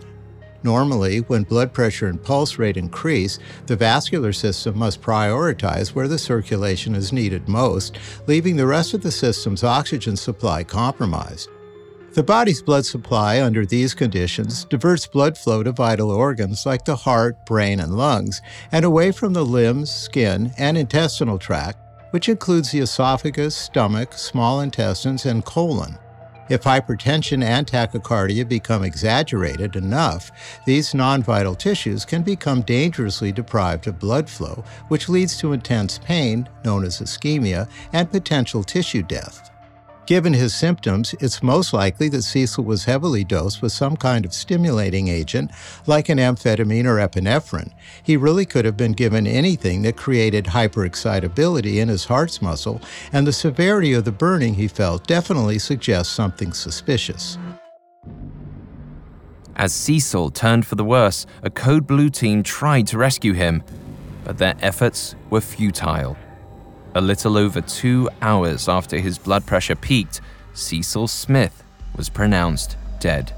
Normally, 0.64 1.20
when 1.20 1.44
blood 1.44 1.74
pressure 1.74 2.08
and 2.08 2.24
pulse 2.24 2.58
rate 2.58 2.78
increase, 2.78 3.38
the 3.66 3.76
vascular 3.76 4.32
system 4.32 4.78
must 4.78 5.02
prioritize 5.02 5.90
where 5.90 6.08
the 6.08 6.18
circulation 6.18 6.96
is 6.96 7.12
needed 7.12 7.50
most, 7.50 7.98
leaving 8.28 8.56
the 8.56 8.66
rest 8.66 8.94
of 8.94 9.02
the 9.02 9.12
system's 9.12 9.66
oxygen 9.66 10.16
supply 10.16 10.64
compromised. 10.64 11.50
The 12.16 12.24
body's 12.24 12.62
blood 12.62 12.86
supply 12.86 13.42
under 13.42 13.66
these 13.66 13.94
conditions 13.94 14.64
diverts 14.64 15.06
blood 15.06 15.38
flow 15.38 15.64
to 15.64 15.74
vital 15.74 16.10
organs 16.10 16.66
like 16.66 16.86
the 16.86 16.96
heart, 16.96 17.46
brain, 17.46 17.82
and 17.82 17.98
lungs, 17.98 18.42
and 18.72 18.86
away 18.86 19.12
from 19.12 19.34
the 19.34 19.44
limbs, 19.44 19.92
skin, 19.92 20.54
and 20.58 20.78
intestinal 20.78 21.38
tract, 21.38 21.78
which 22.12 22.30
includes 22.30 22.72
the 22.72 22.80
esophagus, 22.80 23.54
stomach, 23.54 24.14
small 24.14 24.62
intestines, 24.62 25.26
and 25.26 25.44
colon. 25.44 25.98
If 26.48 26.64
hypertension 26.64 27.44
and 27.44 27.68
tachycardia 27.68 28.48
become 28.48 28.86
exaggerated 28.86 29.76
enough, 29.76 30.32
these 30.66 30.94
non 30.94 31.22
vital 31.22 31.54
tissues 31.54 32.06
can 32.06 32.22
become 32.22 32.62
dangerously 32.62 33.34
deprived 33.34 33.88
of 33.88 34.00
blood 34.00 34.30
flow, 34.30 34.64
which 34.88 35.10
leads 35.10 35.38
to 35.40 35.52
intense 35.52 36.00
pain, 36.00 36.48
known 36.64 36.86
as 36.86 37.02
ischemia, 37.02 37.68
and 37.92 38.10
potential 38.10 38.64
tissue 38.64 39.04
death. 39.04 39.52
Given 40.06 40.34
his 40.34 40.54
symptoms, 40.54 41.16
it's 41.20 41.42
most 41.42 41.74
likely 41.74 42.10
that 42.10 42.22
Cecil 42.22 42.64
was 42.64 42.86
heavily 42.86 43.24
dosed 43.24 43.64
with 43.64 43.72
some 43.72 43.98
kind 43.98 44.24
of 44.24 44.34
stimulating 44.34 45.08
agent, 45.08 45.50
like 45.88 46.10
an 46.10 46.20
amphetamine 46.20 46.86
or 46.86 46.98
epinephrine. 46.98 47.72
He 48.04 48.16
really 48.16 48.46
could 48.46 48.66
have 48.66 48.78
been 48.78 48.92
given 48.92 49.26
anything 49.26 49.82
that 49.82 49.98
created 49.98 50.46
hyperexcitability 50.46 51.78
in 51.78 51.88
his 51.88 52.06
heart's 52.06 52.40
muscle, 52.40 52.82
and 53.12 53.26
the 53.26 53.34
severity 53.34 53.94
of 53.94 54.06
the 54.06 54.12
burning 54.12 54.54
he 54.54 54.68
felt 54.68 55.08
definitely 55.08 55.58
suggests 55.58 56.14
something 56.14 56.54
suspicious. 56.54 57.40
As 59.56 59.74
Cecil 59.74 60.30
turned 60.32 60.68
for 60.68 60.76
the 60.76 60.86
worse, 60.86 61.26
a 61.42 61.50
Code 61.50 61.88
Blue 61.88 62.10
team 62.10 62.44
tried 62.44 62.86
to 62.88 63.00
rescue 63.00 63.34
him, 63.34 63.64
but 64.24 64.38
their 64.38 64.56
efforts 64.62 65.16
were 65.32 65.42
futile. 65.42 66.16
A 66.98 67.02
little 67.02 67.38
over 67.38 67.60
two 67.60 68.10
hours 68.22 68.70
after 68.70 68.98
his 68.98 69.18
blood 69.18 69.46
pressure 69.46 69.76
peaked, 69.76 70.22
Cecil 70.54 71.10
Smith 71.10 71.62
was 71.98 72.08
pronounced 72.08 72.78
dead. 73.02 73.34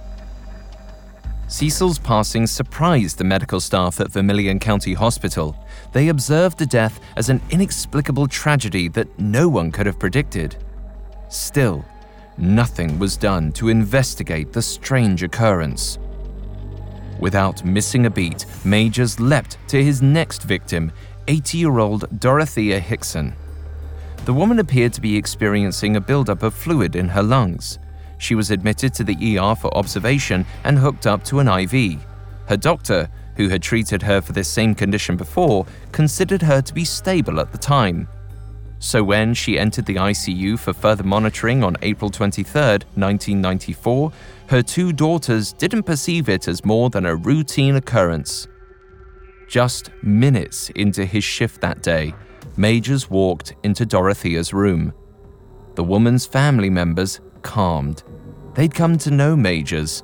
Cecil's 1.48 1.98
passing 1.98 2.46
surprised 2.46 3.18
the 3.18 3.24
medical 3.24 3.60
staff 3.60 4.00
at 4.00 4.12
Vermillion 4.12 4.60
County 4.60 4.94
Hospital. 4.94 5.58
They 5.92 6.10
observed 6.10 6.60
the 6.60 6.68
death 6.68 7.00
as 7.16 7.30
an 7.30 7.42
inexplicable 7.50 8.28
tragedy 8.28 8.90
that 8.90 9.18
no 9.18 9.50
one 9.50 9.72
could 9.72 9.88
have 9.88 9.98
predicted. 9.98 10.56
Still, 11.30 11.84
nothing 12.38 13.00
was 13.00 13.18
done 13.18 13.52
to 13.54 13.70
investigate 13.70 14.54
the 14.54 14.62
strange 14.62 15.24
occurrence. 15.24 15.98
Without 17.20 17.66
missing 17.66 18.06
a 18.06 18.12
beat, 18.12 18.46
Majors 18.64 19.20
leapt 19.20 19.58
to 19.70 19.84
his 19.84 20.04
next 20.04 20.44
victim, 20.44 20.92
80 21.28 21.58
year 21.58 21.80
old 21.80 22.20
Dorothea 22.20 22.80
Hixon. 22.80 23.34
The 24.28 24.34
woman 24.34 24.60
appeared 24.60 24.92
to 24.92 25.00
be 25.00 25.16
experiencing 25.16 25.96
a 25.96 26.02
buildup 26.02 26.44
of 26.44 26.54
fluid 26.54 26.98
in 26.98 27.08
her 27.08 27.24
lungs. 27.24 27.80
She 28.18 28.36
was 28.36 28.52
admitted 28.52 28.94
to 28.96 29.06
the 29.06 29.40
ER 29.40 29.56
for 29.56 29.74
observation 29.74 30.46
and 30.66 30.78
hooked 30.78 31.08
up 31.08 31.24
to 31.26 31.40
an 31.40 31.48
IV. 31.48 32.04
Her 32.50 32.58
doctor, 32.58 33.10
who 33.38 33.48
had 33.48 33.64
treated 33.64 34.02
her 34.02 34.20
for 34.20 34.34
this 34.34 34.50
same 34.50 34.76
condition 34.76 35.16
before, 35.16 35.66
considered 35.94 36.42
her 36.42 36.62
to 36.62 36.74
be 36.74 36.84
stable 36.84 37.40
at 37.40 37.54
the 37.54 37.58
time. 37.58 38.10
So 38.80 39.02
when 39.02 39.34
she 39.34 39.58
entered 39.58 39.86
the 39.86 39.96
ICU 39.96 40.60
for 40.60 40.74
further 40.74 41.06
monitoring 41.06 41.64
on 41.64 41.78
April 41.82 42.12
23, 42.12 42.62
1994, 42.96 44.12
her 44.48 44.62
two 44.62 44.92
daughters 44.92 45.54
didn't 45.54 45.84
perceive 45.84 46.28
it 46.28 46.50
as 46.50 46.66
more 46.66 46.90
than 46.90 47.06
a 47.06 47.16
routine 47.16 47.78
occurrence. 47.78 48.46
Just 49.48 49.90
minutes 50.04 50.70
into 50.72 51.06
his 51.06 51.24
shift 51.24 51.62
that 51.62 51.82
day, 51.82 52.14
Majors 52.60 53.08
walked 53.08 53.54
into 53.62 53.86
Dorothea's 53.86 54.52
room. 54.52 54.92
The 55.76 55.84
woman's 55.84 56.26
family 56.26 56.72
members 56.72 57.20
calmed. 57.44 58.02
They'd 58.56 58.74
come 58.74 58.98
to 58.98 59.12
know 59.12 59.36
Majors. 59.36 60.02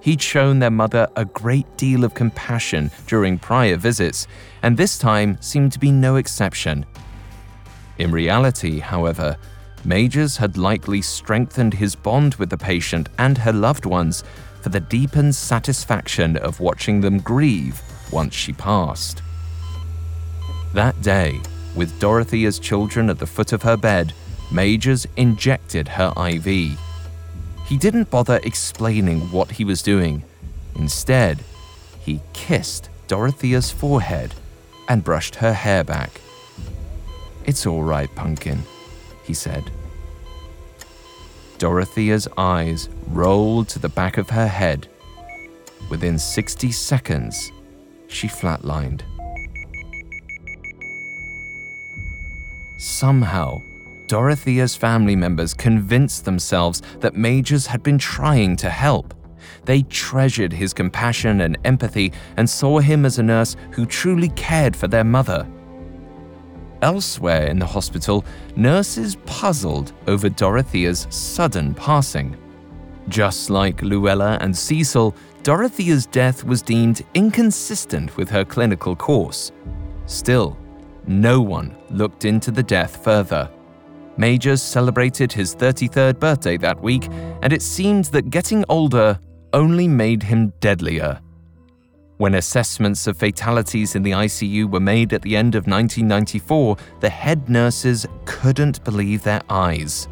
He'd 0.00 0.22
shown 0.22 0.58
their 0.58 0.70
mother 0.70 1.06
a 1.14 1.26
great 1.26 1.76
deal 1.76 2.02
of 2.02 2.14
compassion 2.14 2.90
during 3.06 3.38
prior 3.38 3.76
visits, 3.76 4.26
and 4.62 4.76
this 4.76 4.98
time 4.98 5.36
seemed 5.42 5.72
to 5.72 5.78
be 5.78 5.92
no 5.92 6.16
exception. 6.16 6.86
In 7.98 8.10
reality, 8.10 8.78
however, 8.78 9.36
Majors 9.84 10.38
had 10.38 10.56
likely 10.56 11.02
strengthened 11.02 11.74
his 11.74 11.94
bond 11.94 12.36
with 12.36 12.48
the 12.48 12.56
patient 12.56 13.10
and 13.18 13.36
her 13.36 13.52
loved 13.52 13.84
ones 13.84 14.24
for 14.62 14.70
the 14.70 14.80
deepened 14.80 15.34
satisfaction 15.34 16.38
of 16.38 16.60
watching 16.60 17.02
them 17.02 17.18
grieve 17.18 17.82
once 18.10 18.34
she 18.34 18.54
passed. 18.54 19.20
That 20.72 21.00
day, 21.02 21.40
with 21.74 21.98
Dorothea's 21.98 22.58
children 22.58 23.10
at 23.10 23.18
the 23.18 23.26
foot 23.26 23.52
of 23.52 23.62
her 23.62 23.76
bed, 23.76 24.12
Majors 24.50 25.06
injected 25.16 25.88
her 25.88 26.12
IV. 26.16 26.78
He 27.66 27.78
didn't 27.78 28.10
bother 28.10 28.40
explaining 28.42 29.20
what 29.32 29.52
he 29.52 29.64
was 29.64 29.82
doing. 29.82 30.22
Instead, 30.76 31.42
he 31.98 32.20
kissed 32.32 32.90
Dorothea's 33.08 33.70
forehead 33.70 34.34
and 34.88 35.02
brushed 35.02 35.36
her 35.36 35.52
hair 35.52 35.82
back. 35.82 36.20
It's 37.44 37.66
all 37.66 37.82
right, 37.82 38.14
Pumpkin, 38.14 38.62
he 39.24 39.34
said. 39.34 39.70
Dorothea's 41.58 42.28
eyes 42.36 42.88
rolled 43.08 43.68
to 43.68 43.78
the 43.78 43.88
back 43.88 44.18
of 44.18 44.30
her 44.30 44.46
head. 44.46 44.88
Within 45.90 46.18
60 46.18 46.72
seconds, 46.72 47.50
she 48.08 48.28
flatlined. 48.28 49.02
Somehow, 52.84 53.62
Dorothea's 54.08 54.76
family 54.76 55.16
members 55.16 55.54
convinced 55.54 56.26
themselves 56.26 56.82
that 57.00 57.16
Majors 57.16 57.66
had 57.66 57.82
been 57.82 57.96
trying 57.96 58.56
to 58.56 58.68
help. 58.68 59.14
They 59.64 59.84
treasured 59.84 60.52
his 60.52 60.74
compassion 60.74 61.40
and 61.40 61.56
empathy 61.64 62.12
and 62.36 62.48
saw 62.48 62.80
him 62.80 63.06
as 63.06 63.18
a 63.18 63.22
nurse 63.22 63.56
who 63.70 63.86
truly 63.86 64.28
cared 64.36 64.76
for 64.76 64.86
their 64.86 65.02
mother. 65.02 65.48
Elsewhere 66.82 67.46
in 67.46 67.58
the 67.58 67.64
hospital, 67.64 68.22
nurses 68.54 69.16
puzzled 69.24 69.94
over 70.06 70.28
Dorothea's 70.28 71.06
sudden 71.08 71.72
passing. 71.72 72.36
Just 73.08 73.48
like 73.48 73.80
Luella 73.80 74.36
and 74.42 74.54
Cecil, 74.54 75.16
Dorothea's 75.42 76.04
death 76.04 76.44
was 76.44 76.60
deemed 76.60 77.02
inconsistent 77.14 78.14
with 78.18 78.28
her 78.28 78.44
clinical 78.44 78.94
course. 78.94 79.52
Still, 80.04 80.58
no 81.06 81.40
one 81.40 81.76
looked 81.90 82.24
into 82.24 82.50
the 82.50 82.62
death 82.62 83.02
further. 83.04 83.50
Majors 84.16 84.62
celebrated 84.62 85.32
his 85.32 85.54
33rd 85.54 86.18
birthday 86.20 86.56
that 86.58 86.80
week, 86.80 87.08
and 87.42 87.52
it 87.52 87.62
seemed 87.62 88.06
that 88.06 88.30
getting 88.30 88.64
older 88.68 89.18
only 89.52 89.88
made 89.88 90.22
him 90.22 90.52
deadlier. 90.60 91.20
When 92.18 92.36
assessments 92.36 93.08
of 93.08 93.18
fatalities 93.18 93.96
in 93.96 94.02
the 94.04 94.12
ICU 94.12 94.70
were 94.70 94.80
made 94.80 95.12
at 95.12 95.22
the 95.22 95.36
end 95.36 95.56
of 95.56 95.66
1994, 95.66 96.76
the 97.00 97.10
head 97.10 97.48
nurses 97.48 98.06
couldn't 98.24 98.84
believe 98.84 99.24
their 99.24 99.42
eyes. 99.50 100.06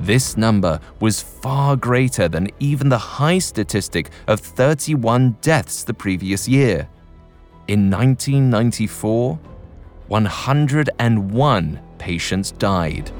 This 0.00 0.36
number 0.36 0.80
was 0.98 1.22
far 1.22 1.76
greater 1.76 2.28
than 2.28 2.48
even 2.58 2.88
the 2.88 2.98
high 2.98 3.38
statistic 3.38 4.10
of 4.26 4.40
31 4.40 5.36
deaths 5.40 5.84
the 5.84 5.94
previous 5.94 6.48
year. 6.48 6.88
In 7.68 7.88
1994, 7.88 9.38
101 10.12 11.80
patients 11.96 12.50
died. 12.52 13.10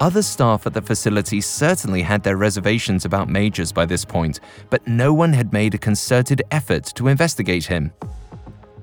Other 0.00 0.22
staff 0.22 0.66
at 0.66 0.72
the 0.72 0.80
facility 0.80 1.42
certainly 1.42 2.00
had 2.00 2.22
their 2.22 2.38
reservations 2.38 3.04
about 3.04 3.28
Majors 3.28 3.70
by 3.70 3.84
this 3.84 4.02
point, 4.02 4.40
but 4.70 4.88
no 4.88 5.12
one 5.12 5.34
had 5.34 5.52
made 5.52 5.74
a 5.74 5.78
concerted 5.78 6.40
effort 6.52 6.84
to 6.94 7.08
investigate 7.08 7.66
him. 7.66 7.92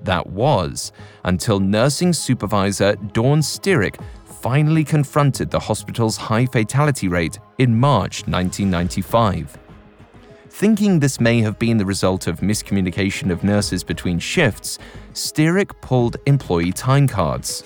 That 0.04 0.28
was 0.28 0.92
until 1.24 1.60
nursing 1.60 2.14
supervisor 2.14 2.94
Dawn 3.14 3.40
Stirrick 3.40 4.00
finally 4.44 4.84
confronted 4.84 5.50
the 5.50 5.60
hospital's 5.60 6.18
high 6.18 6.46
fatality 6.46 7.08
rate 7.08 7.40
in 7.58 7.76
March 7.76 8.28
1995. 8.28 9.63
Thinking 10.54 11.00
this 11.00 11.20
may 11.20 11.42
have 11.42 11.58
been 11.58 11.78
the 11.78 11.86
result 11.86 12.28
of 12.28 12.42
miscommunication 12.42 13.32
of 13.32 13.44
nurses 13.44 13.84
between 13.84 14.20
shifts, 14.20 14.78
Steerick 15.14 15.72
pulled 15.82 16.18
employee 16.28 16.72
time 16.72 17.08
cards. 17.08 17.62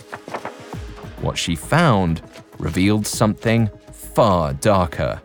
What 1.19 1.37
she 1.37 1.53
found 1.53 2.21
revealed 2.57 3.05
something 3.05 3.69
far 3.91 4.53
darker. 4.53 5.21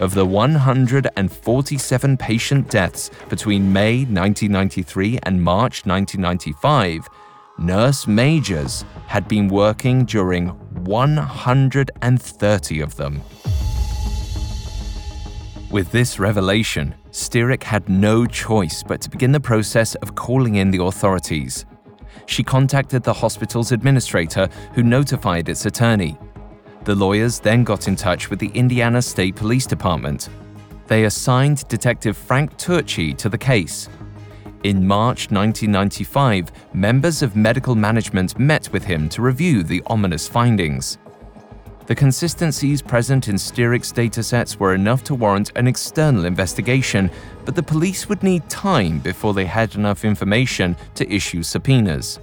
Of 0.00 0.14
the 0.14 0.24
147 0.24 2.16
patient 2.16 2.70
deaths 2.70 3.10
between 3.28 3.70
May 3.70 3.98
1993 3.98 5.18
and 5.24 5.42
March 5.42 5.84
1995, 5.84 7.06
Nurse 7.58 8.06
Majors 8.06 8.86
had 9.08 9.28
been 9.28 9.48
working 9.48 10.06
during 10.06 10.48
130 10.84 12.80
of 12.80 12.96
them. 12.96 13.20
With 15.70 15.92
this 15.92 16.18
revelation, 16.18 16.96
Steerick 17.12 17.62
had 17.62 17.88
no 17.88 18.26
choice 18.26 18.82
but 18.82 19.00
to 19.02 19.10
begin 19.10 19.30
the 19.30 19.38
process 19.38 19.94
of 19.96 20.16
calling 20.16 20.56
in 20.56 20.72
the 20.72 20.82
authorities. 20.82 21.64
She 22.26 22.42
contacted 22.42 23.04
the 23.04 23.12
hospital's 23.12 23.70
administrator, 23.70 24.48
who 24.74 24.82
notified 24.82 25.48
its 25.48 25.66
attorney. 25.66 26.18
The 26.82 26.96
lawyers 26.96 27.38
then 27.38 27.62
got 27.62 27.86
in 27.86 27.94
touch 27.94 28.30
with 28.30 28.40
the 28.40 28.48
Indiana 28.48 29.00
State 29.00 29.36
Police 29.36 29.64
Department. 29.64 30.28
They 30.88 31.04
assigned 31.04 31.68
Detective 31.68 32.16
Frank 32.16 32.56
Turchi 32.56 33.16
to 33.18 33.28
the 33.28 33.38
case. 33.38 33.88
In 34.64 34.84
March 34.84 35.30
1995, 35.30 36.50
members 36.74 37.22
of 37.22 37.36
medical 37.36 37.76
management 37.76 38.36
met 38.40 38.72
with 38.72 38.82
him 38.82 39.08
to 39.10 39.22
review 39.22 39.62
the 39.62 39.84
ominous 39.86 40.26
findings. 40.26 40.98
The 41.90 41.96
consistencies 41.96 42.82
present 42.82 43.26
in 43.26 43.34
Steerick's 43.34 43.92
datasets 43.92 44.54
were 44.58 44.76
enough 44.76 45.02
to 45.02 45.14
warrant 45.16 45.50
an 45.56 45.66
external 45.66 46.24
investigation, 46.24 47.10
but 47.44 47.56
the 47.56 47.64
police 47.64 48.08
would 48.08 48.22
need 48.22 48.48
time 48.48 49.00
before 49.00 49.34
they 49.34 49.44
had 49.44 49.74
enough 49.74 50.04
information 50.04 50.76
to 50.94 51.12
issue 51.12 51.42
subpoenas. 51.42 52.20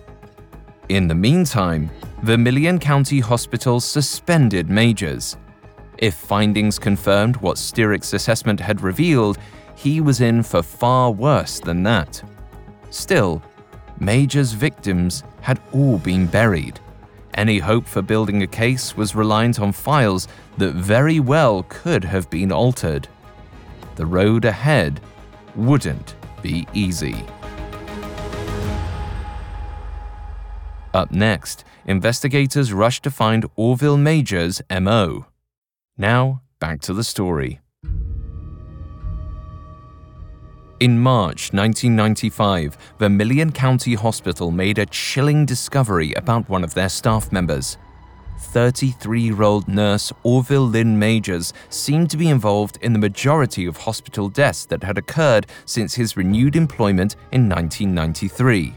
In 0.87 1.09
the 1.09 1.15
meantime, 1.15 1.89
Vermillion 2.21 2.79
County 2.79 3.19
Hospital 3.19 3.81
suspended 3.81 4.69
Majors. 4.69 5.35
If 5.97 6.13
findings 6.13 6.79
confirmed 6.79 7.35
what 7.35 7.57
Steerick's 7.57 8.13
assessment 8.13 8.61
had 8.61 8.79
revealed, 8.79 9.37
he 9.75 9.99
was 9.99 10.21
in 10.21 10.43
for 10.43 10.63
far 10.63 11.11
worse 11.11 11.59
than 11.59 11.83
that. 11.83 12.23
Still, 12.89 13.43
Major's 13.99 14.53
victims 14.53 15.25
had 15.41 15.59
all 15.73 15.97
been 15.97 16.25
buried. 16.25 16.79
Any 17.37 17.59
hope 17.59 17.85
for 17.85 18.01
building 18.01 18.41
a 18.41 18.47
case 18.47 18.97
was 18.97 19.13
reliant 19.13 19.59
on 19.59 19.71
files 19.71 20.27
that 20.57 20.73
very 20.73 21.19
well 21.19 21.63
could 21.69 22.03
have 22.03 22.27
been 22.31 22.51
altered. 22.51 23.07
The 23.95 24.07
road 24.07 24.43
ahead 24.43 24.99
wouldn't 25.55 26.15
be 26.41 26.67
easy. 26.73 27.23
Up 30.95 31.11
next, 31.11 31.63
investigators 31.85 32.73
rushed 32.73 33.03
to 33.03 33.11
find 33.11 33.45
Orville 33.55 33.97
Major's 33.97 34.63
MO. 34.71 35.27
Now, 35.95 36.41
back 36.59 36.81
to 36.81 36.93
the 36.93 37.03
story. 37.03 37.59
In 40.79 40.99
March 40.99 41.53
1995, 41.53 42.77
Vermillion 42.99 43.51
County 43.51 43.95
Hospital 43.95 44.51
made 44.51 44.77
a 44.77 44.85
chilling 44.85 45.43
discovery 45.43 46.13
about 46.13 46.47
one 46.49 46.63
of 46.63 46.75
their 46.75 46.87
staff 46.87 47.31
members. 47.31 47.79
33 48.39 49.21
year 49.21 49.41
old 49.41 49.67
nurse 49.67 50.13
Orville 50.21 50.67
Lynn 50.67 50.99
Majors 50.99 51.51
seemed 51.69 52.11
to 52.11 52.17
be 52.17 52.29
involved 52.29 52.77
in 52.83 52.93
the 52.93 52.99
majority 52.99 53.65
of 53.65 53.75
hospital 53.75 54.29
deaths 54.29 54.65
that 54.65 54.83
had 54.83 54.99
occurred 54.99 55.47
since 55.65 55.95
his 55.95 56.15
renewed 56.15 56.55
employment 56.55 57.15
in 57.31 57.49
1993. 57.49 58.75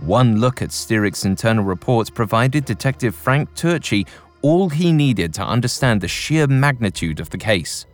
One 0.00 0.38
look 0.38 0.60
at 0.60 0.68
Steerick's 0.68 1.24
internal 1.24 1.64
reports 1.64 2.10
provided 2.10 2.66
Detective 2.66 3.14
Frank 3.14 3.48
Turchi 3.54 4.06
all 4.42 4.68
he 4.68 4.92
needed 4.92 5.32
to 5.32 5.42
understand 5.46 6.02
the 6.02 6.08
sheer 6.08 6.46
magnitude 6.46 7.20
of 7.20 7.30
the 7.30 7.38
case. 7.38 7.86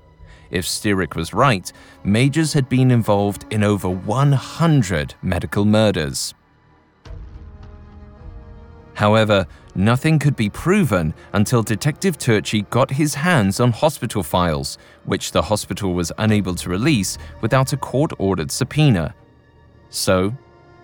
If 0.50 0.64
Steerick 0.64 1.14
was 1.14 1.35
right, 1.35 1.72
Majors 2.04 2.52
had 2.52 2.68
been 2.68 2.90
involved 2.90 3.44
in 3.50 3.62
over 3.62 3.88
100 3.88 5.14
medical 5.22 5.64
murders. 5.64 6.35
However, 8.94 9.46
nothing 9.74 10.18
could 10.18 10.37
be 10.37 10.48
proven 10.48 11.12
until 11.35 11.62
Detective 11.62 12.16
Turchi 12.16 12.68
got 12.70 12.90
his 12.90 13.14
hands 13.14 13.61
on 13.61 13.70
hospital 13.70 14.22
files, 14.22 14.78
which 15.04 15.32
the 15.32 15.42
hospital 15.42 15.92
was 15.92 16.11
unable 16.16 16.54
to 16.54 16.70
release 16.70 17.18
without 17.42 17.74
a 17.74 17.76
court 17.76 18.12
ordered 18.18 18.50
subpoena. 18.50 19.14
So, 19.90 20.35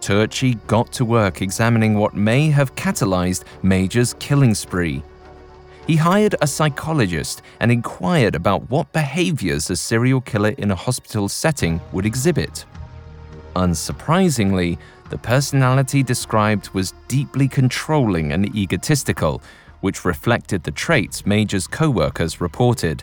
Turchi 0.00 0.58
got 0.66 0.92
to 0.92 1.06
work 1.06 1.40
examining 1.40 1.94
what 1.94 2.14
may 2.14 2.50
have 2.50 2.74
catalyzed 2.74 3.44
Major's 3.62 4.14
killing 4.18 4.54
spree. 4.54 5.02
He 5.86 5.96
hired 5.96 6.36
a 6.40 6.46
psychologist 6.46 7.42
and 7.58 7.72
inquired 7.72 8.36
about 8.36 8.70
what 8.70 8.92
behaviors 8.92 9.68
a 9.68 9.76
serial 9.76 10.20
killer 10.20 10.50
in 10.50 10.70
a 10.70 10.76
hospital 10.76 11.28
setting 11.28 11.80
would 11.92 12.06
exhibit. 12.06 12.64
Unsurprisingly, 13.56 14.78
the 15.10 15.18
personality 15.18 16.02
described 16.02 16.70
was 16.70 16.94
deeply 17.08 17.48
controlling 17.48 18.32
and 18.32 18.54
egotistical, 18.54 19.42
which 19.80 20.04
reflected 20.04 20.62
the 20.62 20.70
traits 20.70 21.26
Major's 21.26 21.66
co 21.66 21.90
workers 21.90 22.40
reported. 22.40 23.02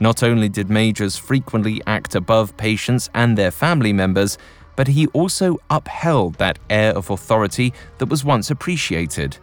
Not 0.00 0.22
only 0.22 0.48
did 0.48 0.68
Majors 0.68 1.16
frequently 1.16 1.80
act 1.86 2.14
above 2.14 2.56
patients 2.56 3.08
and 3.14 3.38
their 3.38 3.50
family 3.50 3.92
members, 3.92 4.36
but 4.74 4.88
he 4.88 5.06
also 5.08 5.58
upheld 5.70 6.34
that 6.34 6.58
air 6.68 6.92
of 6.92 7.10
authority 7.10 7.72
that 7.98 8.06
was 8.06 8.24
once 8.24 8.50
appreciated. 8.50 9.38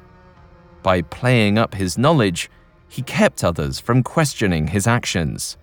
By 0.84 1.02
playing 1.04 1.58
up 1.58 1.74
his 1.76 1.98
knowledge, 1.98 2.50
he 2.90 3.02
kept 3.02 3.44
others 3.44 3.80
from 3.80 4.04
questioning 4.04 4.68
his 4.68 4.88
actions. 4.88 5.58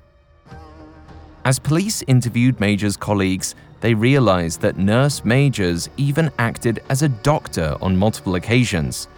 As 1.45 1.59
police 1.59 2.03
interviewed 2.07 2.59
Major's 2.59 2.97
colleagues, 2.97 3.55
they 3.81 3.93
realized 3.93 4.63
that 4.63 4.79
Nurse 4.79 5.25
Majors 5.25 5.91
even 5.99 6.31
acted 6.39 6.83
as 6.89 7.03
a 7.03 7.09
doctor 7.09 7.77
on 7.83 7.97
multiple 7.97 8.35
occasions. 8.35 9.09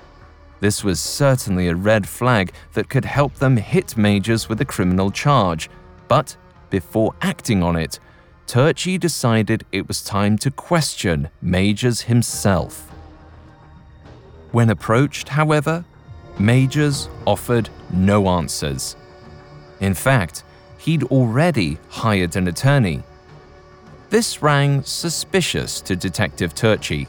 This 0.58 0.82
was 0.82 0.98
certainly 0.98 1.68
a 1.68 1.74
red 1.74 2.08
flag 2.08 2.52
that 2.72 2.88
could 2.88 3.04
help 3.04 3.34
them 3.34 3.56
hit 3.56 3.96
Majors 3.96 4.48
with 4.48 4.60
a 4.60 4.64
criminal 4.64 5.10
charge, 5.10 5.70
but 6.08 6.36
before 6.70 7.14
acting 7.22 7.62
on 7.62 7.76
it, 7.76 8.00
Turchi 8.46 8.98
decided 8.98 9.64
it 9.70 9.86
was 9.86 10.02
time 10.02 10.38
to 10.38 10.50
question 10.50 11.28
Majors 11.42 12.02
himself. 12.02 12.88
When 14.52 14.70
approached, 14.70 15.28
however, 15.28 15.84
Majors 16.38 17.08
offered 17.26 17.70
no 17.92 18.28
answers. 18.28 18.96
In 19.80 19.94
fact, 19.94 20.44
he'd 20.78 21.04
already 21.04 21.78
hired 21.88 22.36
an 22.36 22.48
attorney. 22.48 23.02
This 24.10 24.42
rang 24.42 24.82
suspicious 24.82 25.80
to 25.82 25.96
Detective 25.96 26.54
Turchi. 26.54 27.08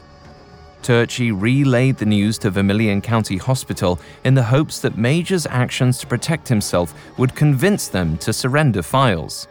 Turchi 0.82 1.30
relayed 1.38 1.96
the 1.98 2.06
news 2.06 2.38
to 2.38 2.50
Vermillion 2.50 3.00
County 3.00 3.36
Hospital 3.36 4.00
in 4.24 4.34
the 4.34 4.42
hopes 4.42 4.80
that 4.80 4.96
Major's 4.96 5.46
actions 5.46 5.98
to 5.98 6.06
protect 6.06 6.48
himself 6.48 6.94
would 7.18 7.34
convince 7.34 7.88
them 7.88 8.16
to 8.18 8.32
surrender 8.32 8.82
files. 8.82 9.46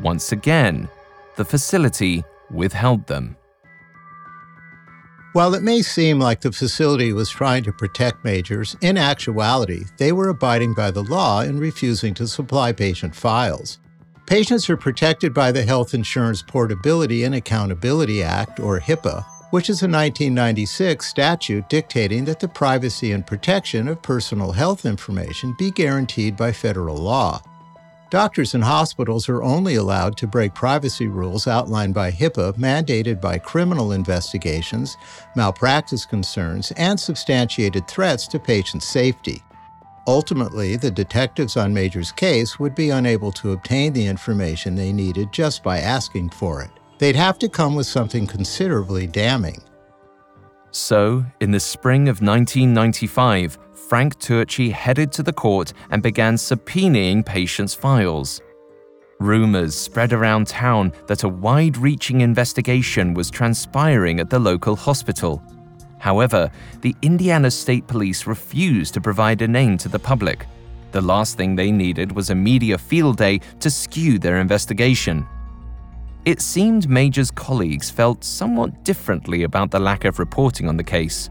Once 0.00 0.32
again, 0.32 0.88
the 1.36 1.44
facility 1.44 2.24
withheld 2.50 3.06
them. 3.06 3.36
While 5.36 5.52
it 5.52 5.62
may 5.62 5.82
seem 5.82 6.18
like 6.18 6.40
the 6.40 6.50
facility 6.50 7.12
was 7.12 7.28
trying 7.28 7.62
to 7.64 7.70
protect 7.70 8.24
majors, 8.24 8.74
in 8.80 8.96
actuality, 8.96 9.84
they 9.98 10.10
were 10.10 10.30
abiding 10.30 10.72
by 10.72 10.90
the 10.90 11.02
law 11.02 11.42
in 11.42 11.60
refusing 11.60 12.14
to 12.14 12.26
supply 12.26 12.72
patient 12.72 13.14
files. 13.14 13.78
Patients 14.24 14.70
are 14.70 14.78
protected 14.78 15.34
by 15.34 15.52
the 15.52 15.62
Health 15.62 15.92
Insurance 15.92 16.40
Portability 16.40 17.24
and 17.24 17.34
Accountability 17.34 18.22
Act, 18.22 18.60
or 18.60 18.80
HIPAA, 18.80 19.26
which 19.50 19.68
is 19.68 19.82
a 19.82 19.84
1996 19.84 21.06
statute 21.06 21.68
dictating 21.68 22.24
that 22.24 22.40
the 22.40 22.48
privacy 22.48 23.12
and 23.12 23.26
protection 23.26 23.88
of 23.88 24.00
personal 24.00 24.52
health 24.52 24.86
information 24.86 25.54
be 25.58 25.70
guaranteed 25.70 26.34
by 26.34 26.50
federal 26.50 26.96
law. 26.96 27.42
Doctors 28.08 28.54
and 28.54 28.62
hospitals 28.62 29.28
are 29.28 29.42
only 29.42 29.74
allowed 29.74 30.16
to 30.18 30.28
break 30.28 30.54
privacy 30.54 31.08
rules 31.08 31.48
outlined 31.48 31.92
by 31.92 32.12
HIPAA, 32.12 32.54
mandated 32.54 33.20
by 33.20 33.36
criminal 33.36 33.90
investigations, 33.90 34.96
malpractice 35.34 36.06
concerns, 36.06 36.70
and 36.76 36.98
substantiated 36.98 37.88
threats 37.88 38.28
to 38.28 38.38
patient 38.38 38.84
safety. 38.84 39.42
Ultimately, 40.06 40.76
the 40.76 40.90
detectives 40.90 41.56
on 41.56 41.74
Major's 41.74 42.12
case 42.12 42.60
would 42.60 42.76
be 42.76 42.90
unable 42.90 43.32
to 43.32 43.50
obtain 43.50 43.92
the 43.92 44.06
information 44.06 44.76
they 44.76 44.92
needed 44.92 45.32
just 45.32 45.64
by 45.64 45.80
asking 45.80 46.30
for 46.30 46.62
it. 46.62 46.70
They'd 46.98 47.16
have 47.16 47.40
to 47.40 47.48
come 47.48 47.74
with 47.74 47.88
something 47.88 48.28
considerably 48.28 49.08
damning. 49.08 49.60
So, 50.70 51.24
in 51.40 51.50
the 51.50 51.58
spring 51.58 52.02
of 52.02 52.22
1995, 52.22 53.58
Frank 53.88 54.18
Turchi 54.18 54.72
headed 54.72 55.12
to 55.12 55.22
the 55.22 55.32
court 55.32 55.72
and 55.90 56.02
began 56.02 56.34
subpoenaing 56.34 57.24
patients' 57.24 57.72
files. 57.72 58.40
Rumors 59.20 59.76
spread 59.76 60.12
around 60.12 60.48
town 60.48 60.92
that 61.06 61.22
a 61.22 61.28
wide 61.28 61.76
reaching 61.76 62.20
investigation 62.20 63.14
was 63.14 63.30
transpiring 63.30 64.18
at 64.18 64.28
the 64.28 64.40
local 64.40 64.74
hospital. 64.74 65.40
However, 66.00 66.50
the 66.80 66.96
Indiana 67.02 67.48
State 67.48 67.86
Police 67.86 68.26
refused 68.26 68.92
to 68.94 69.00
provide 69.00 69.40
a 69.42 69.48
name 69.48 69.78
to 69.78 69.88
the 69.88 70.00
public. 70.00 70.46
The 70.90 71.00
last 71.00 71.36
thing 71.36 71.54
they 71.54 71.70
needed 71.70 72.10
was 72.10 72.30
a 72.30 72.34
media 72.34 72.78
field 72.78 73.18
day 73.18 73.38
to 73.60 73.70
skew 73.70 74.18
their 74.18 74.38
investigation. 74.40 75.24
It 76.24 76.40
seemed 76.40 76.88
Major's 76.88 77.30
colleagues 77.30 77.88
felt 77.88 78.24
somewhat 78.24 78.84
differently 78.84 79.44
about 79.44 79.70
the 79.70 79.78
lack 79.78 80.04
of 80.04 80.18
reporting 80.18 80.68
on 80.68 80.76
the 80.76 80.82
case. 80.82 81.30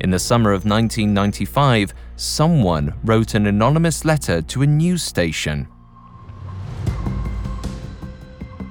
In 0.00 0.10
the 0.10 0.18
summer 0.18 0.50
of 0.50 0.64
1995, 0.64 1.94
someone 2.16 2.94
wrote 3.04 3.34
an 3.34 3.46
anonymous 3.46 4.04
letter 4.04 4.42
to 4.42 4.62
a 4.62 4.66
news 4.66 5.02
station. 5.02 5.68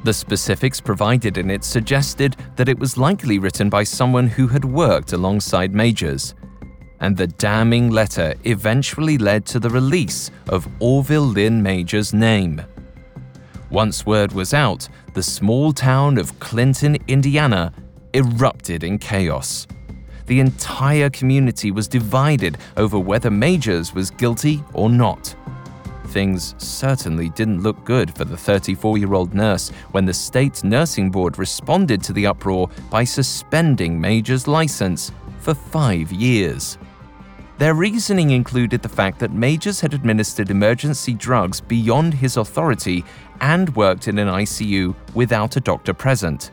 The 0.04 0.14
specifics 0.14 0.80
provided 0.80 1.40
in 1.40 1.50
it 1.50 1.64
suggested 1.64 2.36
that 2.58 2.70
it 2.70 2.78
was 2.78 2.96
likely 2.96 3.40
written 3.40 3.70
by 3.72 3.84
someone 3.84 4.28
who 4.28 4.48
had 4.48 4.64
worked 4.64 5.14
alongside 5.14 5.74
Majors. 5.74 6.36
And 7.00 7.18
the 7.18 7.26
damning 7.26 7.90
letter 7.90 8.36
eventually 8.44 9.18
led 9.18 9.48
to 9.48 9.60
the 9.60 9.70
release 9.70 10.30
of 10.50 10.68
Orville 10.80 11.24
Lynn 11.26 11.62
Majors' 11.64 12.14
name. 12.14 12.62
Once 13.72 14.06
word 14.06 14.32
was 14.32 14.54
out, 14.54 14.88
the 15.16 15.24
small 15.24 15.74
town 15.74 16.20
of 16.20 16.40
Clinton, 16.40 16.98
Indiana, 17.08 17.74
erupted 18.14 18.84
in 18.84 19.00
chaos. 19.00 19.66
The 20.28 20.40
entire 20.40 21.10
community 21.10 21.72
was 21.72 21.88
divided 21.88 22.58
over 22.78 22.98
whether 22.98 23.30
Majors 23.30 23.94
was 23.94 24.10
guilty 24.10 24.64
or 24.74 24.90
not. 24.90 25.36
Things 26.08 26.56
certainly 26.58 27.30
didn't 27.30 27.62
look 27.62 27.84
good 27.84 28.16
for 28.16 28.26
the 28.26 28.38
34 28.38 28.98
year 28.98 29.14
old 29.14 29.34
nurse 29.34 29.70
when 29.92 30.06
the 30.06 30.14
state 30.14 30.64
nursing 30.64 31.12
board 31.12 31.38
responded 31.38 32.02
to 32.04 32.14
the 32.14 32.26
uproar 32.26 32.70
by 32.90 33.04
suspending 33.04 34.00
Major's 34.00 34.48
license 34.48 35.12
for 35.40 35.54
five 35.54 36.12
years. 36.12 36.78
Their 37.58 37.74
reasoning 37.74 38.32
included 38.32 38.82
the 38.82 38.90
fact 38.90 39.20
that 39.20 39.32
Majors 39.32 39.80
had 39.80 39.94
administered 39.94 40.50
emergency 40.50 41.14
drugs 41.14 41.62
beyond 41.62 42.14
his 42.14 42.36
authority 42.38 43.06
and 43.40 43.74
worked 43.76 44.08
in 44.08 44.20
an 44.20 44.28
ICU 44.28 44.96
without 45.14 45.56
a 45.56 45.62
doctor 45.62 45.94
present. 45.94 46.52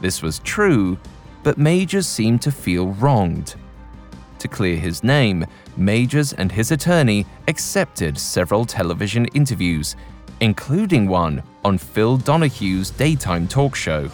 This 0.00 0.20
was 0.20 0.40
true, 0.40 0.98
but 1.44 1.58
Majors 1.58 2.08
seemed 2.08 2.42
to 2.42 2.50
feel 2.50 2.88
wronged. 2.94 3.54
To 4.40 4.48
clear 4.48 4.76
his 4.76 5.04
name, 5.04 5.46
Majors 5.76 6.32
and 6.32 6.50
his 6.50 6.72
attorney 6.72 7.26
accepted 7.46 8.18
several 8.18 8.64
television 8.64 9.26
interviews, 9.26 9.94
including 10.40 11.06
one 11.06 11.42
on 11.64 11.78
Phil 11.78 12.16
Donahue's 12.16 12.90
daytime 12.90 13.46
talk 13.46 13.76
show. 13.76 14.10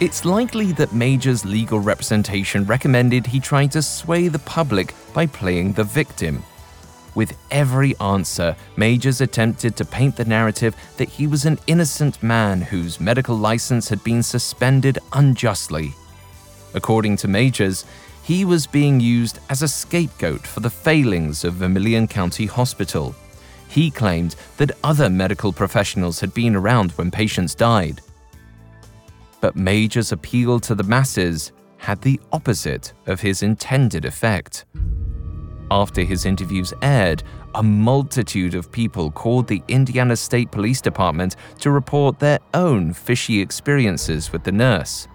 It's 0.00 0.24
likely 0.24 0.70
that 0.72 0.92
Major's 0.92 1.44
legal 1.44 1.80
representation 1.80 2.64
recommended 2.64 3.26
he 3.26 3.40
try 3.40 3.66
to 3.68 3.82
sway 3.82 4.28
the 4.28 4.38
public 4.40 4.94
by 5.12 5.26
playing 5.26 5.72
the 5.72 5.82
victim. 5.82 6.44
With 7.18 7.36
every 7.50 7.98
answer, 7.98 8.54
Majors 8.76 9.20
attempted 9.20 9.74
to 9.74 9.84
paint 9.84 10.14
the 10.14 10.24
narrative 10.24 10.76
that 10.98 11.08
he 11.08 11.26
was 11.26 11.46
an 11.46 11.58
innocent 11.66 12.22
man 12.22 12.60
whose 12.60 13.00
medical 13.00 13.36
license 13.36 13.88
had 13.88 14.04
been 14.04 14.22
suspended 14.22 15.00
unjustly. 15.12 15.94
According 16.74 17.16
to 17.16 17.26
Majors, 17.26 17.84
he 18.22 18.44
was 18.44 18.68
being 18.68 19.00
used 19.00 19.40
as 19.50 19.62
a 19.62 19.66
scapegoat 19.66 20.46
for 20.46 20.60
the 20.60 20.70
failings 20.70 21.42
of 21.42 21.54
Vermillion 21.54 22.06
County 22.06 22.46
Hospital. 22.46 23.16
He 23.68 23.90
claimed 23.90 24.36
that 24.58 24.78
other 24.84 25.10
medical 25.10 25.52
professionals 25.52 26.20
had 26.20 26.32
been 26.32 26.54
around 26.54 26.92
when 26.92 27.10
patients 27.10 27.52
died. 27.52 28.00
But 29.40 29.56
Major's 29.56 30.12
appeal 30.12 30.60
to 30.60 30.76
the 30.76 30.84
masses 30.84 31.50
had 31.78 32.00
the 32.00 32.20
opposite 32.30 32.92
of 33.08 33.20
his 33.20 33.42
intended 33.42 34.04
effect. 34.04 34.66
After 35.70 36.02
his 36.02 36.24
interviews 36.24 36.72
aired, 36.80 37.22
a 37.54 37.62
multitude 37.62 38.54
of 38.54 38.72
people 38.72 39.10
called 39.10 39.46
the 39.46 39.62
Indiana 39.68 40.16
State 40.16 40.50
Police 40.50 40.80
Department 40.80 41.36
to 41.60 41.70
report 41.70 42.18
their 42.18 42.38
own 42.54 42.92
fishy 42.92 43.40
experiences 43.40 44.32
with 44.32 44.44
the 44.44 44.52
nurse. 44.52 45.08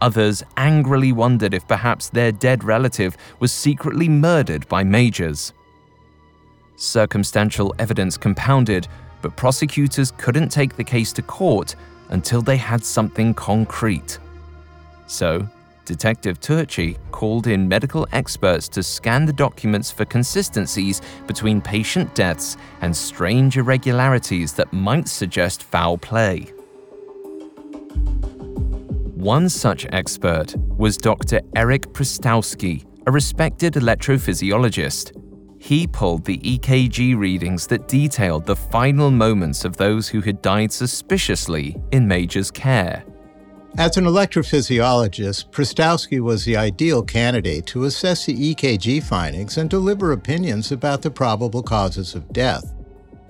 Others 0.00 0.42
angrily 0.56 1.12
wondered 1.12 1.52
if 1.52 1.68
perhaps 1.68 2.08
their 2.08 2.32
dead 2.32 2.64
relative 2.64 3.16
was 3.38 3.52
secretly 3.52 4.08
murdered 4.08 4.66
by 4.68 4.82
Majors. 4.82 5.52
Circumstantial 6.76 7.74
evidence 7.78 8.16
compounded, 8.16 8.88
but 9.20 9.36
prosecutors 9.36 10.10
couldn't 10.12 10.48
take 10.48 10.76
the 10.76 10.84
case 10.84 11.12
to 11.12 11.22
court 11.22 11.76
until 12.08 12.40
they 12.40 12.56
had 12.56 12.82
something 12.82 13.34
concrete. 13.34 14.18
So, 15.06 15.46
Detective 15.90 16.38
Turchi 16.38 16.96
called 17.10 17.48
in 17.48 17.66
medical 17.66 18.06
experts 18.12 18.68
to 18.68 18.80
scan 18.80 19.26
the 19.26 19.32
documents 19.32 19.90
for 19.90 20.04
consistencies 20.04 21.02
between 21.26 21.60
patient 21.60 22.14
deaths 22.14 22.56
and 22.80 22.96
strange 22.96 23.56
irregularities 23.56 24.52
that 24.52 24.72
might 24.72 25.08
suggest 25.08 25.64
foul 25.64 25.98
play. 25.98 26.42
One 29.16 29.48
such 29.48 29.84
expert 29.90 30.54
was 30.78 30.96
Dr. 30.96 31.40
Eric 31.56 31.92
Prystowsky, 31.92 32.86
a 33.08 33.10
respected 33.10 33.72
electrophysiologist. 33.74 35.10
He 35.58 35.88
pulled 35.88 36.24
the 36.24 36.38
EKG 36.38 37.18
readings 37.18 37.66
that 37.66 37.88
detailed 37.88 38.46
the 38.46 38.54
final 38.54 39.10
moments 39.10 39.64
of 39.64 39.76
those 39.76 40.06
who 40.06 40.20
had 40.20 40.40
died 40.40 40.70
suspiciously 40.70 41.76
in 41.90 42.06
Major's 42.06 42.52
care. 42.52 43.04
As 43.78 43.96
an 43.96 44.04
electrophysiologist, 44.04 45.50
Prystowsky 45.50 46.20
was 46.20 46.44
the 46.44 46.56
ideal 46.56 47.02
candidate 47.02 47.66
to 47.66 47.84
assess 47.84 48.26
the 48.26 48.54
EKG 48.54 49.02
findings 49.02 49.56
and 49.56 49.70
deliver 49.70 50.12
opinions 50.12 50.72
about 50.72 51.02
the 51.02 51.10
probable 51.10 51.62
causes 51.62 52.14
of 52.14 52.32
death. 52.32 52.74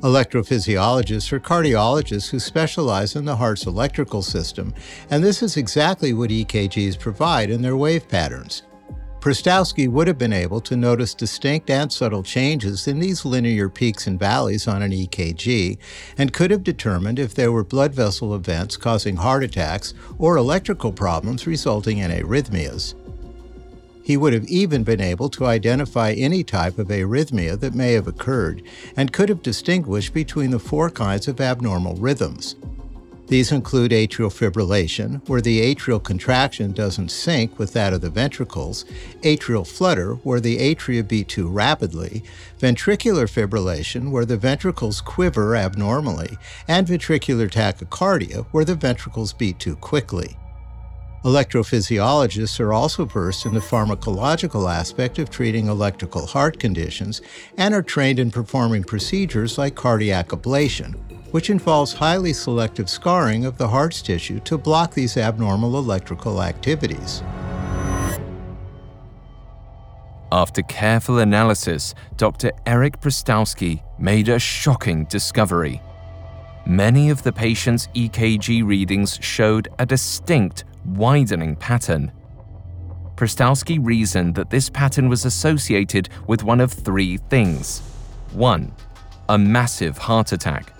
Electrophysiologists 0.02 1.30
are 1.30 1.40
cardiologists 1.40 2.30
who 2.30 2.38
specialize 2.38 3.14
in 3.14 3.26
the 3.26 3.36
heart's 3.36 3.66
electrical 3.66 4.22
system, 4.22 4.74
and 5.10 5.22
this 5.22 5.42
is 5.42 5.58
exactly 5.58 6.14
what 6.14 6.30
EKGs 6.30 6.98
provide 6.98 7.50
in 7.50 7.60
their 7.60 7.76
wave 7.76 8.08
patterns. 8.08 8.62
Prystowsky 9.20 9.86
would 9.86 10.06
have 10.06 10.16
been 10.16 10.32
able 10.32 10.62
to 10.62 10.74
notice 10.74 11.12
distinct 11.12 11.68
and 11.68 11.92
subtle 11.92 12.22
changes 12.22 12.88
in 12.88 13.00
these 13.00 13.22
linear 13.26 13.68
peaks 13.68 14.06
and 14.06 14.18
valleys 14.18 14.66
on 14.66 14.80
an 14.80 14.92
EKG 14.92 15.76
and 16.16 16.32
could 16.32 16.50
have 16.50 16.64
determined 16.64 17.18
if 17.18 17.34
there 17.34 17.52
were 17.52 17.62
blood 17.62 17.94
vessel 17.94 18.34
events 18.34 18.78
causing 18.78 19.16
heart 19.16 19.44
attacks 19.44 19.92
or 20.18 20.38
electrical 20.38 20.90
problems 20.90 21.46
resulting 21.46 21.98
in 21.98 22.10
arrhythmias. 22.10 22.94
He 24.02 24.16
would 24.16 24.32
have 24.32 24.46
even 24.46 24.84
been 24.84 25.02
able 25.02 25.28
to 25.30 25.44
identify 25.44 26.12
any 26.12 26.42
type 26.42 26.78
of 26.78 26.88
arrhythmia 26.88 27.60
that 27.60 27.74
may 27.74 27.92
have 27.92 28.06
occurred 28.06 28.62
and 28.96 29.12
could 29.12 29.28
have 29.28 29.42
distinguished 29.42 30.14
between 30.14 30.50
the 30.50 30.58
four 30.58 30.88
kinds 30.88 31.28
of 31.28 31.42
abnormal 31.42 31.96
rhythms 31.96 32.56
these 33.30 33.52
include 33.52 33.92
atrial 33.92 34.28
fibrillation, 34.28 35.26
where 35.28 35.40
the 35.40 35.72
atrial 35.72 36.02
contraction 36.02 36.72
doesn't 36.72 37.10
sync 37.10 37.60
with 37.60 37.72
that 37.72 37.92
of 37.92 38.00
the 38.00 38.10
ventricles, 38.10 38.84
atrial 39.22 39.64
flutter, 39.64 40.14
where 40.24 40.40
the 40.40 40.58
atria 40.58 41.06
beat 41.06 41.28
too 41.28 41.48
rapidly, 41.48 42.24
ventricular 42.58 43.30
fibrillation, 43.30 44.10
where 44.10 44.24
the 44.24 44.36
ventricles 44.36 45.00
quiver 45.00 45.54
abnormally, 45.54 46.36
and 46.66 46.88
ventricular 46.88 47.48
tachycardia, 47.48 48.44
where 48.50 48.64
the 48.64 48.74
ventricles 48.74 49.32
beat 49.32 49.60
too 49.60 49.76
quickly. 49.76 50.36
Electrophysiologists 51.22 52.58
are 52.58 52.72
also 52.72 53.04
versed 53.04 53.46
in 53.46 53.54
the 53.54 53.60
pharmacological 53.60 54.68
aspect 54.68 55.20
of 55.20 55.30
treating 55.30 55.68
electrical 55.68 56.26
heart 56.26 56.58
conditions 56.58 57.22
and 57.58 57.74
are 57.74 57.82
trained 57.82 58.18
in 58.18 58.32
performing 58.32 58.82
procedures 58.82 59.56
like 59.56 59.76
cardiac 59.76 60.30
ablation, 60.30 60.98
which 61.30 61.50
involves 61.50 61.92
highly 61.92 62.32
selective 62.32 62.88
scarring 62.88 63.44
of 63.44 63.56
the 63.58 63.68
heart's 63.68 64.02
tissue 64.02 64.40
to 64.40 64.58
block 64.58 64.94
these 64.94 65.16
abnormal 65.16 65.78
electrical 65.78 66.42
activities. 66.42 67.22
After 70.32 70.62
careful 70.62 71.18
analysis, 71.18 71.94
Dr. 72.16 72.52
Eric 72.64 73.00
Prystowsky 73.00 73.82
made 73.98 74.28
a 74.28 74.38
shocking 74.38 75.04
discovery. 75.06 75.82
Many 76.66 77.10
of 77.10 77.22
the 77.24 77.32
patient's 77.32 77.88
EKG 77.88 78.64
readings 78.64 79.18
showed 79.20 79.68
a 79.80 79.86
distinct 79.86 80.64
widening 80.84 81.56
pattern. 81.56 82.12
Prystowsky 83.16 83.78
reasoned 83.84 84.36
that 84.36 84.50
this 84.50 84.70
pattern 84.70 85.08
was 85.08 85.24
associated 85.24 86.08
with 86.28 86.44
one 86.44 86.60
of 86.60 86.72
three 86.72 87.16
things 87.16 87.80
1. 88.32 88.72
A 89.30 89.38
massive 89.38 89.98
heart 89.98 90.30
attack. 90.32 90.72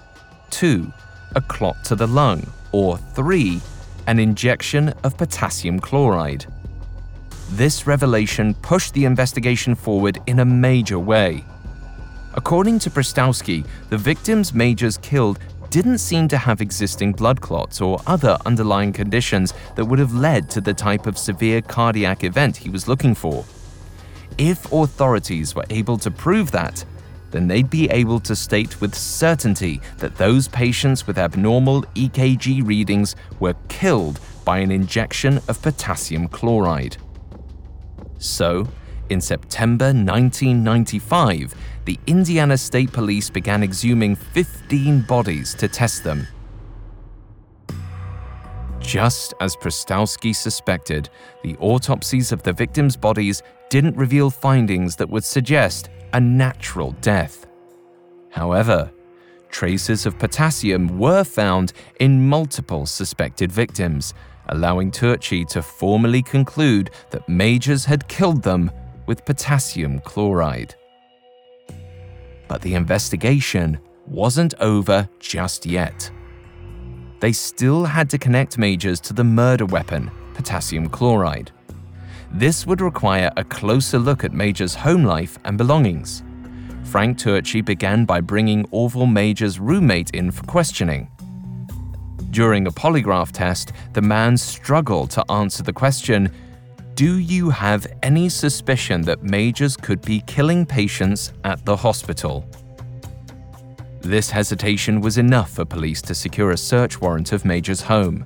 2. 0.51 0.92
A 1.36 1.40
clot 1.40 1.82
to 1.84 1.94
the 1.94 2.07
lung. 2.07 2.46
Or 2.72 2.96
3. 2.96 3.61
An 4.07 4.18
injection 4.18 4.90
of 5.05 5.16
potassium 5.16 5.80
chloride. 5.80 6.46
This 7.51 7.86
revelation 7.86 8.55
pushed 8.55 8.94
the 8.94 9.05
investigation 9.05 9.74
forward 9.74 10.18
in 10.26 10.40
a 10.40 10.44
major 10.44 10.98
way. 10.98 11.44
According 12.34 12.78
to 12.80 12.90
Prystowsky, 12.90 13.66
the 13.88 13.98
victims 13.98 14.55
Majors 14.55 14.96
killed 14.98 15.38
didn't 15.70 15.98
seem 15.98 16.28
to 16.28 16.36
have 16.36 16.61
existing 16.61 17.12
blood 17.12 17.40
clots 17.40 17.80
or 17.80 18.01
other 18.07 18.36
underlying 18.44 18.92
conditions 18.92 19.55
that 19.76 19.84
would 19.84 19.98
have 19.98 20.14
led 20.14 20.51
to 20.51 20.61
the 20.61 20.74
type 20.74 21.07
of 21.07 21.16
severe 21.16 21.61
cardiac 21.61 22.24
event 22.24 22.57
he 22.57 22.68
was 22.68 22.88
looking 22.88 23.14
for. 23.14 23.44
If 24.38 24.70
authorities 24.72 25.55
were 25.55 25.66
able 25.70 25.98
to 25.98 26.11
prove 26.11 26.51
that, 26.53 26.84
then 27.31 27.49
they'd 27.49 27.70
be 27.70 27.89
able 27.91 28.20
to 28.20 28.35
state 28.37 28.81
with 28.81 28.95
certainty 28.95 29.81
that 29.99 30.16
those 30.16 30.49
patients 30.49 31.07
with 31.07 31.18
abnormal 31.18 31.83
EKG 31.95 32.66
readings 32.66 33.16
were 33.39 33.55
killed 33.68 34.20
by 34.45 34.59
an 34.59 34.70
injection 34.70 35.41
of 35.49 35.62
potassium 35.62 36.28
chloride. 36.28 36.97
So, 38.18 38.68
in 39.09 39.20
September 39.20 39.87
1995, 39.87 41.55
the 41.85 41.99
Indiana 42.07 42.57
State 42.57 42.93
Police 42.93 43.31
began 43.31 43.62
exhuming 43.62 44.14
15 44.14 45.03
bodies 45.03 45.55
to 45.55 45.68
test 45.68 46.05
them. 46.05 46.26
Just 48.81 49.35
as 49.41 49.57
Prystowsky 49.57 50.35
suspected, 50.35 51.11
the 51.43 51.57
autopsies 51.59 52.33
of 52.33 52.43
the 52.43 52.53
victims' 52.53 52.97
bodies 52.97 53.43
didn't 53.68 53.97
reveal 53.97 54.31
findings 54.31 54.97
that 54.97 55.09
would 55.09 55.24
suggest 55.24 55.91
a 56.12 56.20
natural 56.20 56.92
death. 57.00 57.46
However, 58.30 58.90
traces 59.50 60.06
of 60.06 60.18
potassium 60.18 60.98
were 60.98 61.24
found 61.24 61.72
in 61.98 62.28
multiple 62.28 62.86
suspected 62.86 63.50
victims, 63.50 64.14
allowing 64.48 64.90
Turchi 64.90 65.46
to 65.48 65.62
formally 65.62 66.22
conclude 66.22 66.90
that 67.11 67.28
Majors 67.28 67.84
had 67.84 68.08
killed 68.08 68.42
them 68.42 68.70
with 69.06 69.24
potassium 69.24 70.00
chloride. 70.00 70.74
But 72.48 72.62
the 72.62 72.74
investigation 72.74 73.78
wasn't 74.06 74.54
over 74.61 75.08
just 75.18 75.66
yet. 75.66 76.11
They 77.20 77.32
still 77.32 77.84
had 77.84 78.08
to 78.11 78.18
connect 78.18 78.58
Majors 78.58 79.00
to 79.02 79.12
the 79.12 79.24
murder 79.24 79.66
weapon, 79.66 80.11
potassium 80.34 80.88
chloride. 80.88 81.52
This 82.33 82.64
would 82.66 82.81
require 82.81 83.33
a 83.37 83.45
closer 83.45 83.99
look 83.99 84.22
at 84.22 84.33
Major's 84.33 84.74
home 84.74 85.05
life 85.05 85.39
and 85.45 85.59
belongings. 85.59 86.22
Frank 86.85 87.18
Turchi 87.18 87.64
began 87.64 88.05
by 88.05 88.20
bringing 88.20 88.66
Orville 88.70 89.07
Major's 89.07 89.59
roommate 89.59 90.11
in 90.11 90.31
for 90.31 90.45
questioning. 90.45 91.11
During 92.31 92.68
a 92.68 92.70
polygraph 92.70 93.33
test, 93.33 93.72
the 93.93 94.03
man 94.03 94.37
struggled 94.37 95.11
to 95.12 95.31
answer 95.31 95.64
the 95.64 95.72
question 95.72 96.33
Do 96.95 97.18
you 97.18 97.51
have 97.51 97.87
any 98.03 98.28
suspicion 98.28 99.03
that 99.03 99.24
Majors 99.24 99.76
could 99.76 100.01
be 100.03 100.20
killing 100.26 100.64
patients 100.64 101.33
at 101.43 101.64
the 101.64 101.76
hospital? 101.76 102.49
This 104.01 104.31
hesitation 104.31 105.01
was 105.01 105.18
enough 105.18 105.51
for 105.51 105.64
police 105.64 106.01
to 106.03 106.14
secure 106.14 106.53
a 106.53 106.57
search 106.57 107.01
warrant 107.01 107.33
of 107.33 107.45
Major's 107.45 107.83
home. 107.83 108.24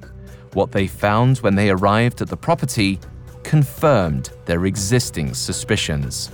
What 0.52 0.70
they 0.70 0.86
found 0.86 1.38
when 1.38 1.54
they 1.54 1.70
arrived 1.70 2.20
at 2.20 2.28
the 2.28 2.36
property 2.36 3.00
confirmed 3.44 4.30
their 4.46 4.66
existing 4.66 5.34
suspicions. 5.34 6.32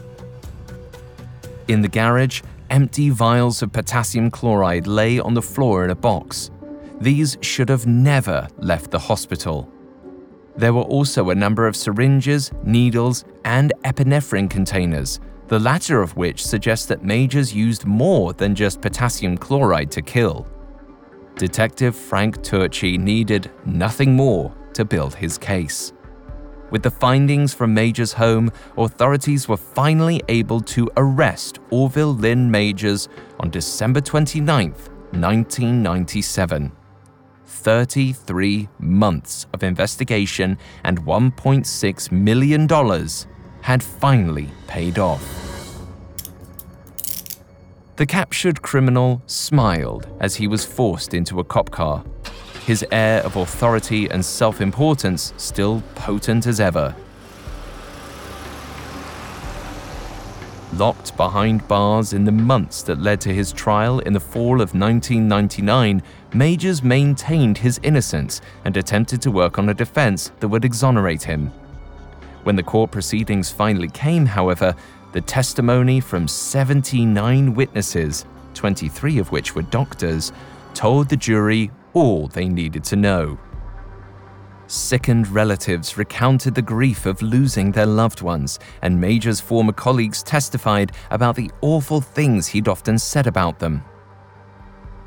In 1.69 1.83
the 1.83 1.89
garage, 1.89 2.43
empty 2.71 3.11
vials 3.11 3.63
of 3.63 3.73
potassium 3.73 4.31
chloride 4.31 4.87
lay 4.87 5.19
on 5.19 5.35
the 5.35 5.43
floor 5.43 5.85
in 5.85 5.91
a 5.91 5.95
box. 5.95 6.51
These 7.01 7.37
should 7.41 7.69
have 7.69 7.87
never 7.87 8.49
left 8.59 8.91
the 8.91 8.99
hospital. 8.99 9.71
There 10.57 10.73
were 10.73 10.83
also 10.83 11.31
a 11.31 11.35
number 11.35 11.67
of 11.67 11.77
syringes, 11.77 12.53
needles, 12.65 13.25
and 13.45 13.73
epinephrine 13.85 14.51
containers, 14.51 15.21
the 15.49 15.59
latter 15.59 16.03
of 16.03 16.17
which 16.17 16.45
suggests 16.45 16.87
that 16.87 17.05
Majors 17.05 17.55
used 17.55 17.85
more 17.85 18.33
than 18.33 18.55
just 18.55 18.81
potassium 18.81 19.37
chloride 19.37 19.91
to 19.93 20.03
kill. 20.03 20.47
Detective 21.37 21.97
Frank 21.97 22.39
Turchi 22.43 22.99
needed 22.99 23.51
nothing 23.65 24.15
more 24.15 24.55
to 24.75 24.85
build 24.85 25.15
his 25.15 25.39
case. 25.39 25.93
With 26.71 26.85
the 26.85 26.91
findings 26.91 27.53
from 27.53 27.75
Major's 27.75 28.13
home, 28.13 28.53
authorities 28.79 29.49
were 29.49 29.57
finally 29.57 30.23
able 30.29 30.61
to 30.61 30.89
arrest 30.97 31.59
Orville 31.71 32.15
Lynn 32.15 32.51
Majors 32.51 33.09
on 33.41 33.51
December 33.51 34.01
29, 34.01 34.71
1997. 34.71 36.73
33 37.47 38.69
months 38.79 39.47
of 39.53 39.65
investigation 39.65 40.57
and 40.85 41.03
$1.6 41.03 42.13
million 42.13 42.69
had 43.63 43.83
finally 43.83 44.49
paid 44.69 44.99
off. 44.99 45.37
The 47.97 48.07
captured 48.07 48.63
criminal 48.63 49.21
smiled 49.27 50.07
as 50.21 50.37
he 50.37 50.47
was 50.47 50.65
forced 50.65 51.13
into 51.13 51.41
a 51.41 51.45
cop 51.45 51.71
car 51.71 52.05
his 52.71 52.87
air 52.93 53.21
of 53.23 53.35
authority 53.35 54.09
and 54.13 54.25
self 54.25 54.61
importance 54.61 55.35
still 55.37 55.83
potent 55.97 56.47
as 56.47 56.61
ever. 56.61 56.95
Locked 60.75 61.17
behind 61.17 61.67
bars 61.67 62.13
in 62.13 62.25
the 62.25 62.31
months 62.31 62.83
that 62.85 63.01
led 63.01 63.21
to 63.23 63.35
his 63.35 63.53
trial 63.53 63.99
in 63.99 64.13
the 64.13 64.21
fall 64.21 64.61
of 64.61 64.73
1999, 64.73 66.01
Majors 66.33 66.81
maintained 66.85 67.59
his 67.59 67.81
innocence 67.83 68.41
and 68.65 68.77
attempted 68.77 69.21
to 69.23 69.33
work 69.33 69.59
on 69.59 69.71
a 69.71 69.75
defense 69.75 70.31
that 70.39 70.47
would 70.47 70.65
exonerate 70.65 71.25
him. 71.25 71.49
When 72.45 72.55
the 72.55 72.63
court 72.63 72.93
proceedings 72.93 73.51
finally 73.51 73.89
came, 73.89 74.27
however, 74.27 74.77
the 75.11 75.23
testimony 75.23 75.99
from 75.99 76.29
79 76.29 77.53
witnesses, 77.53 78.27
23 78.55 79.19
of 79.19 79.33
which 79.33 79.57
were 79.57 79.63
doctors, 79.63 80.31
told 80.73 81.09
the 81.09 81.17
jury 81.17 81.73
all 81.93 82.29
they 82.29 82.49
needed 82.49 82.85
to 82.85 82.97
know. 82.97 83.39
Sickened 84.67 85.27
relatives 85.29 85.97
recounted 85.97 86.55
the 86.55 86.63
grief 86.63 87.05
of 87.05 87.23
losing 87.23 87.73
their 87.73 87.87
loved 87.87 88.23
ones, 88.23 88.61
and 88.83 89.01
Major's 89.01 89.41
former 89.41 89.73
colleagues 89.73 90.23
testified 90.23 90.93
about 91.11 91.35
the 91.35 91.51
awful 91.61 92.01
things 92.01 92.47
he'd 92.47 92.69
often 92.69 92.97
said 92.97 93.27
about 93.27 93.59
them. 93.59 93.83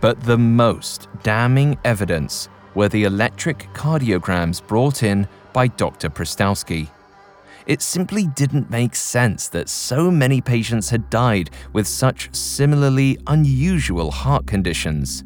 But 0.01 0.19
the 0.21 0.37
most 0.37 1.07
damning 1.23 1.77
evidence 1.85 2.49
were 2.75 2.89
the 2.89 3.05
electric 3.05 3.69
cardiograms 3.73 4.65
brought 4.65 5.01
in 5.01 5.29
by 5.53 5.67
Dr. 5.67 6.09
Prystowsky. 6.09 6.89
It 7.65 7.81
simply 7.81 8.27
didn't 8.27 8.69
make 8.69 8.95
sense 8.95 9.47
that 9.47 9.69
so 9.69 10.11
many 10.11 10.41
patients 10.41 10.89
had 10.89 11.09
died 11.09 11.51
with 11.71 11.87
such 11.87 12.35
similarly 12.35 13.17
unusual 13.27 14.11
heart 14.11 14.45
conditions. 14.45 15.23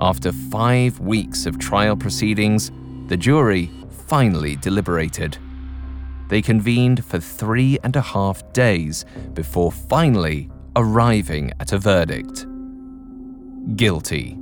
After 0.00 0.30
five 0.30 1.00
weeks 1.00 1.44
of 1.44 1.58
trial 1.58 1.96
proceedings, 1.96 2.70
the 3.08 3.16
jury 3.16 3.70
finally 4.06 4.54
deliberated. 4.54 5.38
They 6.28 6.40
convened 6.40 7.04
for 7.04 7.18
three 7.18 7.78
and 7.82 7.96
a 7.96 8.00
half 8.00 8.52
days 8.52 9.04
before 9.34 9.72
finally 9.72 10.50
arriving 10.76 11.52
at 11.58 11.72
a 11.72 11.78
verdict 11.78 12.46
guilty. 13.76 14.38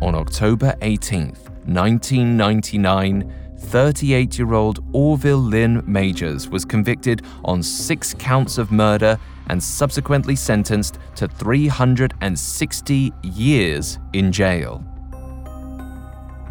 On 0.00 0.14
October 0.14 0.74
18, 0.80 1.26
1999, 1.66 3.34
38 3.58 4.38
year 4.38 4.54
old 4.54 4.82
Orville 4.92 5.38
Lynn 5.38 5.82
Majors 5.86 6.48
was 6.48 6.64
convicted 6.64 7.22
on 7.44 7.62
six 7.62 8.14
counts 8.14 8.56
of 8.56 8.72
murder 8.72 9.18
and 9.48 9.62
subsequently 9.62 10.36
sentenced 10.36 10.98
to 11.16 11.28
360 11.28 13.12
years 13.22 13.98
in 14.12 14.32
jail. 14.32 14.84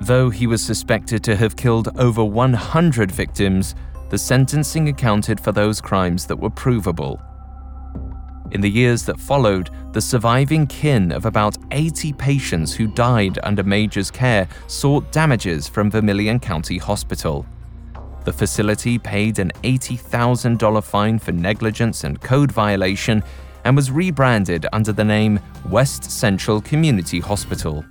Though 0.01 0.29
he 0.29 0.45
was 0.45 0.63
suspected 0.63 1.23
to 1.23 1.35
have 1.35 1.55
killed 1.55 1.89
over 1.97 2.23
100 2.23 3.11
victims, 3.11 3.75
the 4.09 4.17
sentencing 4.17 4.89
accounted 4.89 5.39
for 5.39 5.51
those 5.51 5.81
crimes 5.81 6.25
that 6.27 6.35
were 6.35 6.49
provable. 6.49 7.21
In 8.51 8.61
the 8.61 8.69
years 8.69 9.03
that 9.03 9.19
followed, 9.19 9.69
the 9.91 9.99
surviving 9.99 10.67
kin 10.67 11.11
of 11.11 11.25
about 11.25 11.57
80 11.71 12.13
patients 12.13 12.73
who 12.73 12.87
died 12.87 13.39
under 13.43 13.63
Major's 13.63 14.09
care 14.09 14.47
sought 14.67 15.11
damages 15.11 15.67
from 15.67 15.91
Vermillion 15.91 16.39
County 16.39 16.77
Hospital. 16.77 17.45
The 18.27 18.33
facility 18.33 18.99
paid 18.99 19.39
an 19.39 19.53
$80,000 19.63 20.83
fine 20.83 21.17
for 21.17 21.31
negligence 21.31 22.03
and 22.03 22.19
code 22.19 22.51
violation 22.51 23.23
and 23.63 23.73
was 23.73 23.89
rebranded 23.89 24.65
under 24.73 24.91
the 24.91 25.05
name 25.05 25.39
West 25.69 26.11
Central 26.11 26.59
Community 26.59 27.21
Hospital. 27.21 27.85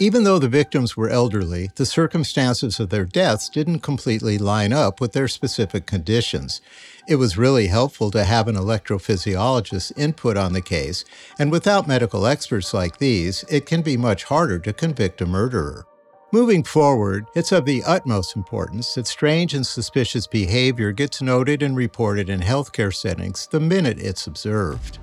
Even 0.00 0.24
though 0.24 0.40
the 0.40 0.48
victims 0.48 0.96
were 0.96 1.08
elderly, 1.08 1.70
the 1.76 1.86
circumstances 1.86 2.80
of 2.80 2.90
their 2.90 3.04
deaths 3.04 3.48
didn't 3.48 3.84
completely 3.84 4.36
line 4.36 4.72
up 4.72 5.00
with 5.00 5.12
their 5.12 5.28
specific 5.28 5.86
conditions. 5.86 6.60
It 7.06 7.16
was 7.16 7.38
really 7.38 7.68
helpful 7.68 8.10
to 8.10 8.24
have 8.24 8.48
an 8.48 8.56
electrophysiologist's 8.56 9.92
input 9.92 10.36
on 10.36 10.54
the 10.54 10.60
case, 10.60 11.04
and 11.38 11.52
without 11.52 11.86
medical 11.86 12.26
experts 12.26 12.74
like 12.74 12.98
these, 12.98 13.44
it 13.48 13.64
can 13.64 13.82
be 13.82 13.96
much 13.96 14.24
harder 14.24 14.58
to 14.58 14.72
convict 14.72 15.20
a 15.20 15.26
murderer. 15.26 15.86
Moving 16.30 16.62
forward, 16.62 17.26
it's 17.34 17.52
of 17.52 17.64
the 17.64 17.82
utmost 17.84 18.36
importance 18.36 18.92
that 18.94 19.06
strange 19.06 19.54
and 19.54 19.66
suspicious 19.66 20.26
behavior 20.26 20.92
gets 20.92 21.22
noted 21.22 21.62
and 21.62 21.74
reported 21.74 22.28
in 22.28 22.40
healthcare 22.40 22.94
settings 22.94 23.46
the 23.46 23.60
minute 23.60 23.98
it's 23.98 24.26
observed. 24.26 24.98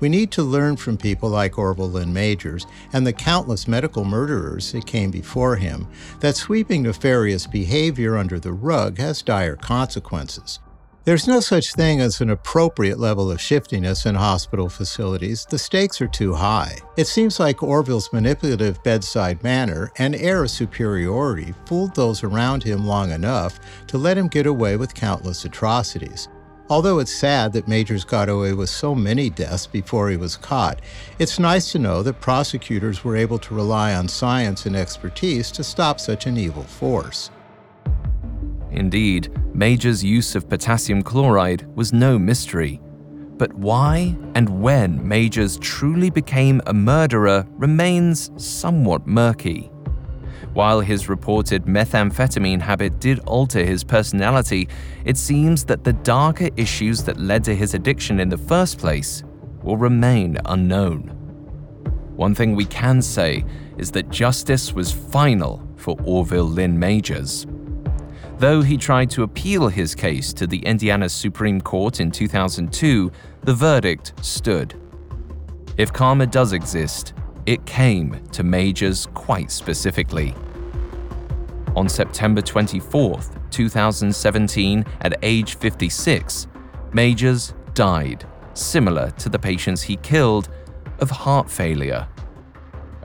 We 0.00 0.10
need 0.10 0.30
to 0.32 0.42
learn 0.42 0.76
from 0.76 0.98
people 0.98 1.30
like 1.30 1.56
Orville 1.56 1.90
Lynn 1.90 2.12
Majors 2.12 2.66
and 2.92 3.06
the 3.06 3.12
countless 3.14 3.66
medical 3.66 4.04
murderers 4.04 4.72
that 4.72 4.84
came 4.84 5.10
before 5.10 5.56
him 5.56 5.88
that 6.20 6.36
sweeping 6.36 6.82
nefarious 6.82 7.46
behavior 7.46 8.18
under 8.18 8.38
the 8.38 8.52
rug 8.52 8.98
has 8.98 9.22
dire 9.22 9.56
consequences. 9.56 10.58
There's 11.04 11.28
no 11.28 11.40
such 11.40 11.74
thing 11.74 12.00
as 12.00 12.22
an 12.22 12.30
appropriate 12.30 12.98
level 12.98 13.30
of 13.30 13.38
shiftiness 13.38 14.06
in 14.06 14.14
hospital 14.14 14.70
facilities. 14.70 15.44
The 15.44 15.58
stakes 15.58 16.00
are 16.00 16.08
too 16.08 16.32
high. 16.32 16.78
It 16.96 17.06
seems 17.06 17.38
like 17.38 17.62
Orville's 17.62 18.10
manipulative 18.10 18.82
bedside 18.82 19.42
manner 19.42 19.92
and 19.98 20.14
air 20.14 20.44
of 20.44 20.50
superiority 20.50 21.52
fooled 21.66 21.94
those 21.94 22.24
around 22.24 22.62
him 22.62 22.86
long 22.86 23.10
enough 23.10 23.60
to 23.88 23.98
let 23.98 24.16
him 24.16 24.28
get 24.28 24.46
away 24.46 24.78
with 24.78 24.94
countless 24.94 25.44
atrocities. 25.44 26.28
Although 26.70 27.00
it's 27.00 27.14
sad 27.14 27.52
that 27.52 27.68
Majors 27.68 28.04
got 28.04 28.30
away 28.30 28.54
with 28.54 28.70
so 28.70 28.94
many 28.94 29.28
deaths 29.28 29.66
before 29.66 30.08
he 30.08 30.16
was 30.16 30.38
caught, 30.38 30.80
it's 31.18 31.38
nice 31.38 31.70
to 31.72 31.78
know 31.78 32.02
that 32.02 32.22
prosecutors 32.22 33.04
were 33.04 33.14
able 33.14 33.38
to 33.40 33.54
rely 33.54 33.94
on 33.94 34.08
science 34.08 34.64
and 34.64 34.74
expertise 34.74 35.50
to 35.50 35.62
stop 35.64 36.00
such 36.00 36.24
an 36.24 36.38
evil 36.38 36.62
force. 36.62 37.30
Indeed, 38.74 39.32
Major's 39.54 40.02
use 40.02 40.34
of 40.34 40.48
potassium 40.48 41.02
chloride 41.02 41.66
was 41.76 41.92
no 41.92 42.18
mystery. 42.18 42.80
But 43.36 43.52
why 43.54 44.16
and 44.34 44.62
when 44.62 45.06
Majors 45.06 45.58
truly 45.58 46.10
became 46.10 46.60
a 46.66 46.74
murderer 46.74 47.46
remains 47.52 48.30
somewhat 48.36 49.06
murky. 49.06 49.70
While 50.52 50.80
his 50.80 51.08
reported 51.08 51.64
methamphetamine 51.64 52.60
habit 52.60 53.00
did 53.00 53.18
alter 53.20 53.64
his 53.64 53.82
personality, 53.82 54.68
it 55.04 55.16
seems 55.16 55.64
that 55.64 55.82
the 55.82 55.92
darker 55.92 56.48
issues 56.56 57.02
that 57.04 57.18
led 57.18 57.42
to 57.44 57.56
his 57.56 57.74
addiction 57.74 58.20
in 58.20 58.28
the 58.28 58.38
first 58.38 58.78
place 58.78 59.24
will 59.62 59.76
remain 59.76 60.38
unknown. 60.44 61.08
One 62.14 62.36
thing 62.36 62.54
we 62.54 62.66
can 62.66 63.02
say 63.02 63.44
is 63.78 63.90
that 63.92 64.10
justice 64.10 64.72
was 64.72 64.92
final 64.92 65.60
for 65.74 65.96
Orville 66.04 66.44
Lynn 66.44 66.78
Majors. 66.78 67.46
Though 68.44 68.60
he 68.60 68.76
tried 68.76 69.08
to 69.12 69.22
appeal 69.22 69.68
his 69.68 69.94
case 69.94 70.34
to 70.34 70.46
the 70.46 70.58
Indiana 70.66 71.08
Supreme 71.08 71.62
Court 71.62 72.00
in 72.00 72.10
2002, 72.10 73.10
the 73.40 73.54
verdict 73.54 74.12
stood. 74.20 74.78
If 75.78 75.94
karma 75.94 76.26
does 76.26 76.52
exist, 76.52 77.14
it 77.46 77.64
came 77.64 78.22
to 78.32 78.42
Majors 78.42 79.06
quite 79.14 79.50
specifically. 79.50 80.34
On 81.74 81.88
September 81.88 82.42
24, 82.42 83.18
2017, 83.50 84.84
at 85.00 85.16
age 85.22 85.56
56, 85.56 86.46
Majors 86.92 87.54
died, 87.72 88.26
similar 88.52 89.10
to 89.12 89.30
the 89.30 89.38
patients 89.38 89.80
he 89.80 89.96
killed, 89.96 90.50
of 90.98 91.08
heart 91.08 91.50
failure. 91.50 92.06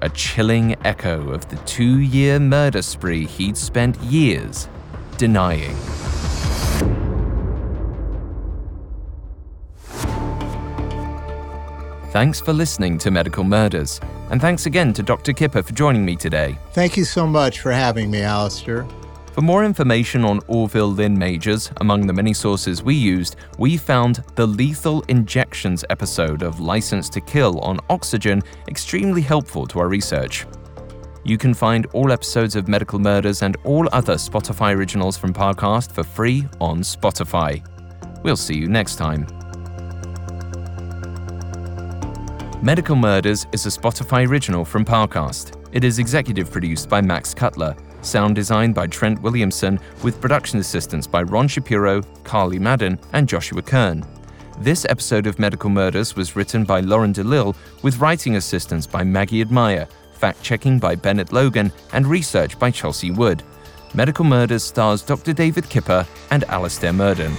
A 0.01 0.09
chilling 0.09 0.75
echo 0.85 1.29
of 1.29 1.47
the 1.47 1.55
two 1.59 1.99
year 1.99 2.41
murder 2.41 2.81
spree 2.81 3.25
he'd 3.25 3.55
spent 3.55 3.97
years 4.01 4.67
denying. 5.19 5.75
Thanks 12.11 12.39
for 12.39 12.53
listening 12.53 12.97
to 12.99 13.11
Medical 13.11 13.43
Murders, 13.43 13.99
and 14.31 14.41
thanks 14.41 14.65
again 14.65 14.93
to 14.93 15.03
Dr. 15.03 15.31
Kipper 15.33 15.61
for 15.61 15.73
joining 15.73 16.03
me 16.03 16.15
today. 16.15 16.57
Thank 16.71 16.97
you 16.97 17.03
so 17.03 17.27
much 17.27 17.59
for 17.59 17.71
having 17.71 18.09
me, 18.09 18.23
Alastair. 18.23 18.87
For 19.33 19.41
more 19.41 19.63
information 19.63 20.25
on 20.25 20.39
Orville 20.47 20.91
Lynn 20.91 21.17
Majors, 21.17 21.69
among 21.81 22.07
the 22.07 22.13
many 22.13 22.33
sources 22.33 22.81
we 22.81 22.95
used, 22.95 23.35
we 23.57 23.77
found 23.77 24.23
the 24.35 24.47
Lethal 24.47 25.01
Injections 25.03 25.85
episode 25.89 26.43
of 26.43 26.59
License 26.59 27.09
to 27.09 27.21
Kill 27.21 27.59
on 27.59 27.79
Oxygen 27.89 28.41
extremely 28.67 29.21
helpful 29.21 29.67
to 29.67 29.79
our 29.79 29.87
research. 29.87 30.47
You 31.29 31.37
can 31.37 31.53
find 31.53 31.85
all 31.93 32.11
episodes 32.11 32.55
of 32.55 32.67
Medical 32.67 32.97
Murders 32.97 33.43
and 33.43 33.55
all 33.63 33.87
other 33.91 34.15
Spotify 34.15 34.75
originals 34.75 35.15
from 35.15 35.31
Parcast 35.31 35.91
for 35.91 36.03
free 36.03 36.47
on 36.59 36.79
Spotify. 36.79 37.63
We'll 38.23 38.35
see 38.35 38.55
you 38.55 38.67
next 38.67 38.95
time. 38.95 39.27
Medical 42.63 42.95
Murders 42.95 43.45
is 43.51 43.67
a 43.67 43.69
Spotify 43.69 44.27
original 44.27 44.65
from 44.65 44.83
Parcast. 44.83 45.55
It 45.71 45.83
is 45.83 45.99
executive 45.99 46.49
produced 46.49 46.89
by 46.89 46.99
Max 46.99 47.35
Cutler, 47.35 47.77
sound 48.01 48.33
designed 48.33 48.73
by 48.73 48.87
Trent 48.87 49.21
Williamson, 49.21 49.79
with 50.01 50.19
production 50.19 50.57
assistance 50.57 51.05
by 51.05 51.21
Ron 51.21 51.47
Shapiro, 51.47 52.01
Carly 52.23 52.57
Madden, 52.57 52.97
and 53.13 53.29
Joshua 53.29 53.61
Kern. 53.61 54.03
This 54.61 54.83
episode 54.89 55.27
of 55.27 55.37
Medical 55.37 55.69
Murders 55.69 56.15
was 56.15 56.35
written 56.35 56.63
by 56.63 56.79
Lauren 56.79 57.13
DeLille, 57.13 57.55
with 57.83 57.99
writing 57.99 58.37
assistance 58.37 58.87
by 58.87 59.03
Maggie 59.03 59.41
Admire, 59.41 59.87
fact 60.19 60.43
checking 60.43 60.77
by 60.79 60.95
Bennett 60.95 61.31
Logan, 61.31 61.71
and 61.93 62.05
research 62.05 62.59
by 62.59 62.69
Chelsea 62.69 63.09
Wood. 63.09 63.41
Medical 63.93 64.25
Murders 64.25 64.63
stars 64.63 65.01
Dr. 65.01 65.33
David 65.33 65.69
Kipper 65.69 66.05
and 66.29 66.43
Alastair 66.43 66.93
Murden. 66.93 67.33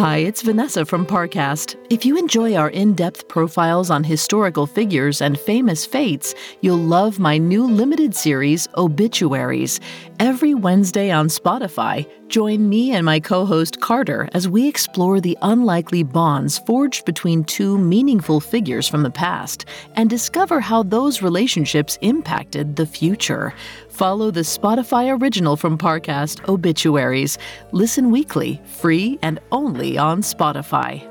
Hi, 0.00 0.16
it's 0.16 0.40
Vanessa 0.40 0.86
from 0.86 1.04
Parcast. 1.04 1.76
If 1.90 2.06
you 2.06 2.16
enjoy 2.16 2.54
our 2.54 2.70
in 2.70 2.94
depth 2.94 3.28
profiles 3.28 3.90
on 3.90 4.02
historical 4.02 4.66
figures 4.66 5.20
and 5.20 5.38
famous 5.38 5.84
fates, 5.84 6.34
you'll 6.62 6.78
love 6.78 7.18
my 7.18 7.36
new 7.36 7.66
limited 7.66 8.14
series, 8.14 8.66
Obituaries. 8.78 9.78
Every 10.18 10.54
Wednesday 10.54 11.10
on 11.10 11.28
Spotify, 11.28 12.10
join 12.28 12.66
me 12.66 12.92
and 12.92 13.04
my 13.04 13.20
co 13.20 13.44
host 13.44 13.82
Carter 13.82 14.26
as 14.32 14.48
we 14.48 14.66
explore 14.66 15.20
the 15.20 15.36
unlikely 15.42 16.02
bonds 16.02 16.60
forged 16.60 17.04
between 17.04 17.44
two 17.44 17.76
meaningful 17.76 18.40
figures 18.40 18.88
from 18.88 19.02
the 19.02 19.10
past 19.10 19.66
and 19.96 20.08
discover 20.08 20.60
how 20.60 20.82
those 20.82 21.20
relationships 21.20 21.98
impacted 22.00 22.76
the 22.76 22.86
future. 22.86 23.52
Follow 24.00 24.30
the 24.30 24.40
Spotify 24.40 25.20
original 25.20 25.58
from 25.58 25.76
Parcast, 25.76 26.42
Obituaries. 26.48 27.36
Listen 27.72 28.10
weekly, 28.10 28.58
free 28.64 29.18
and 29.20 29.38
only 29.52 29.98
on 29.98 30.22
Spotify. 30.22 31.06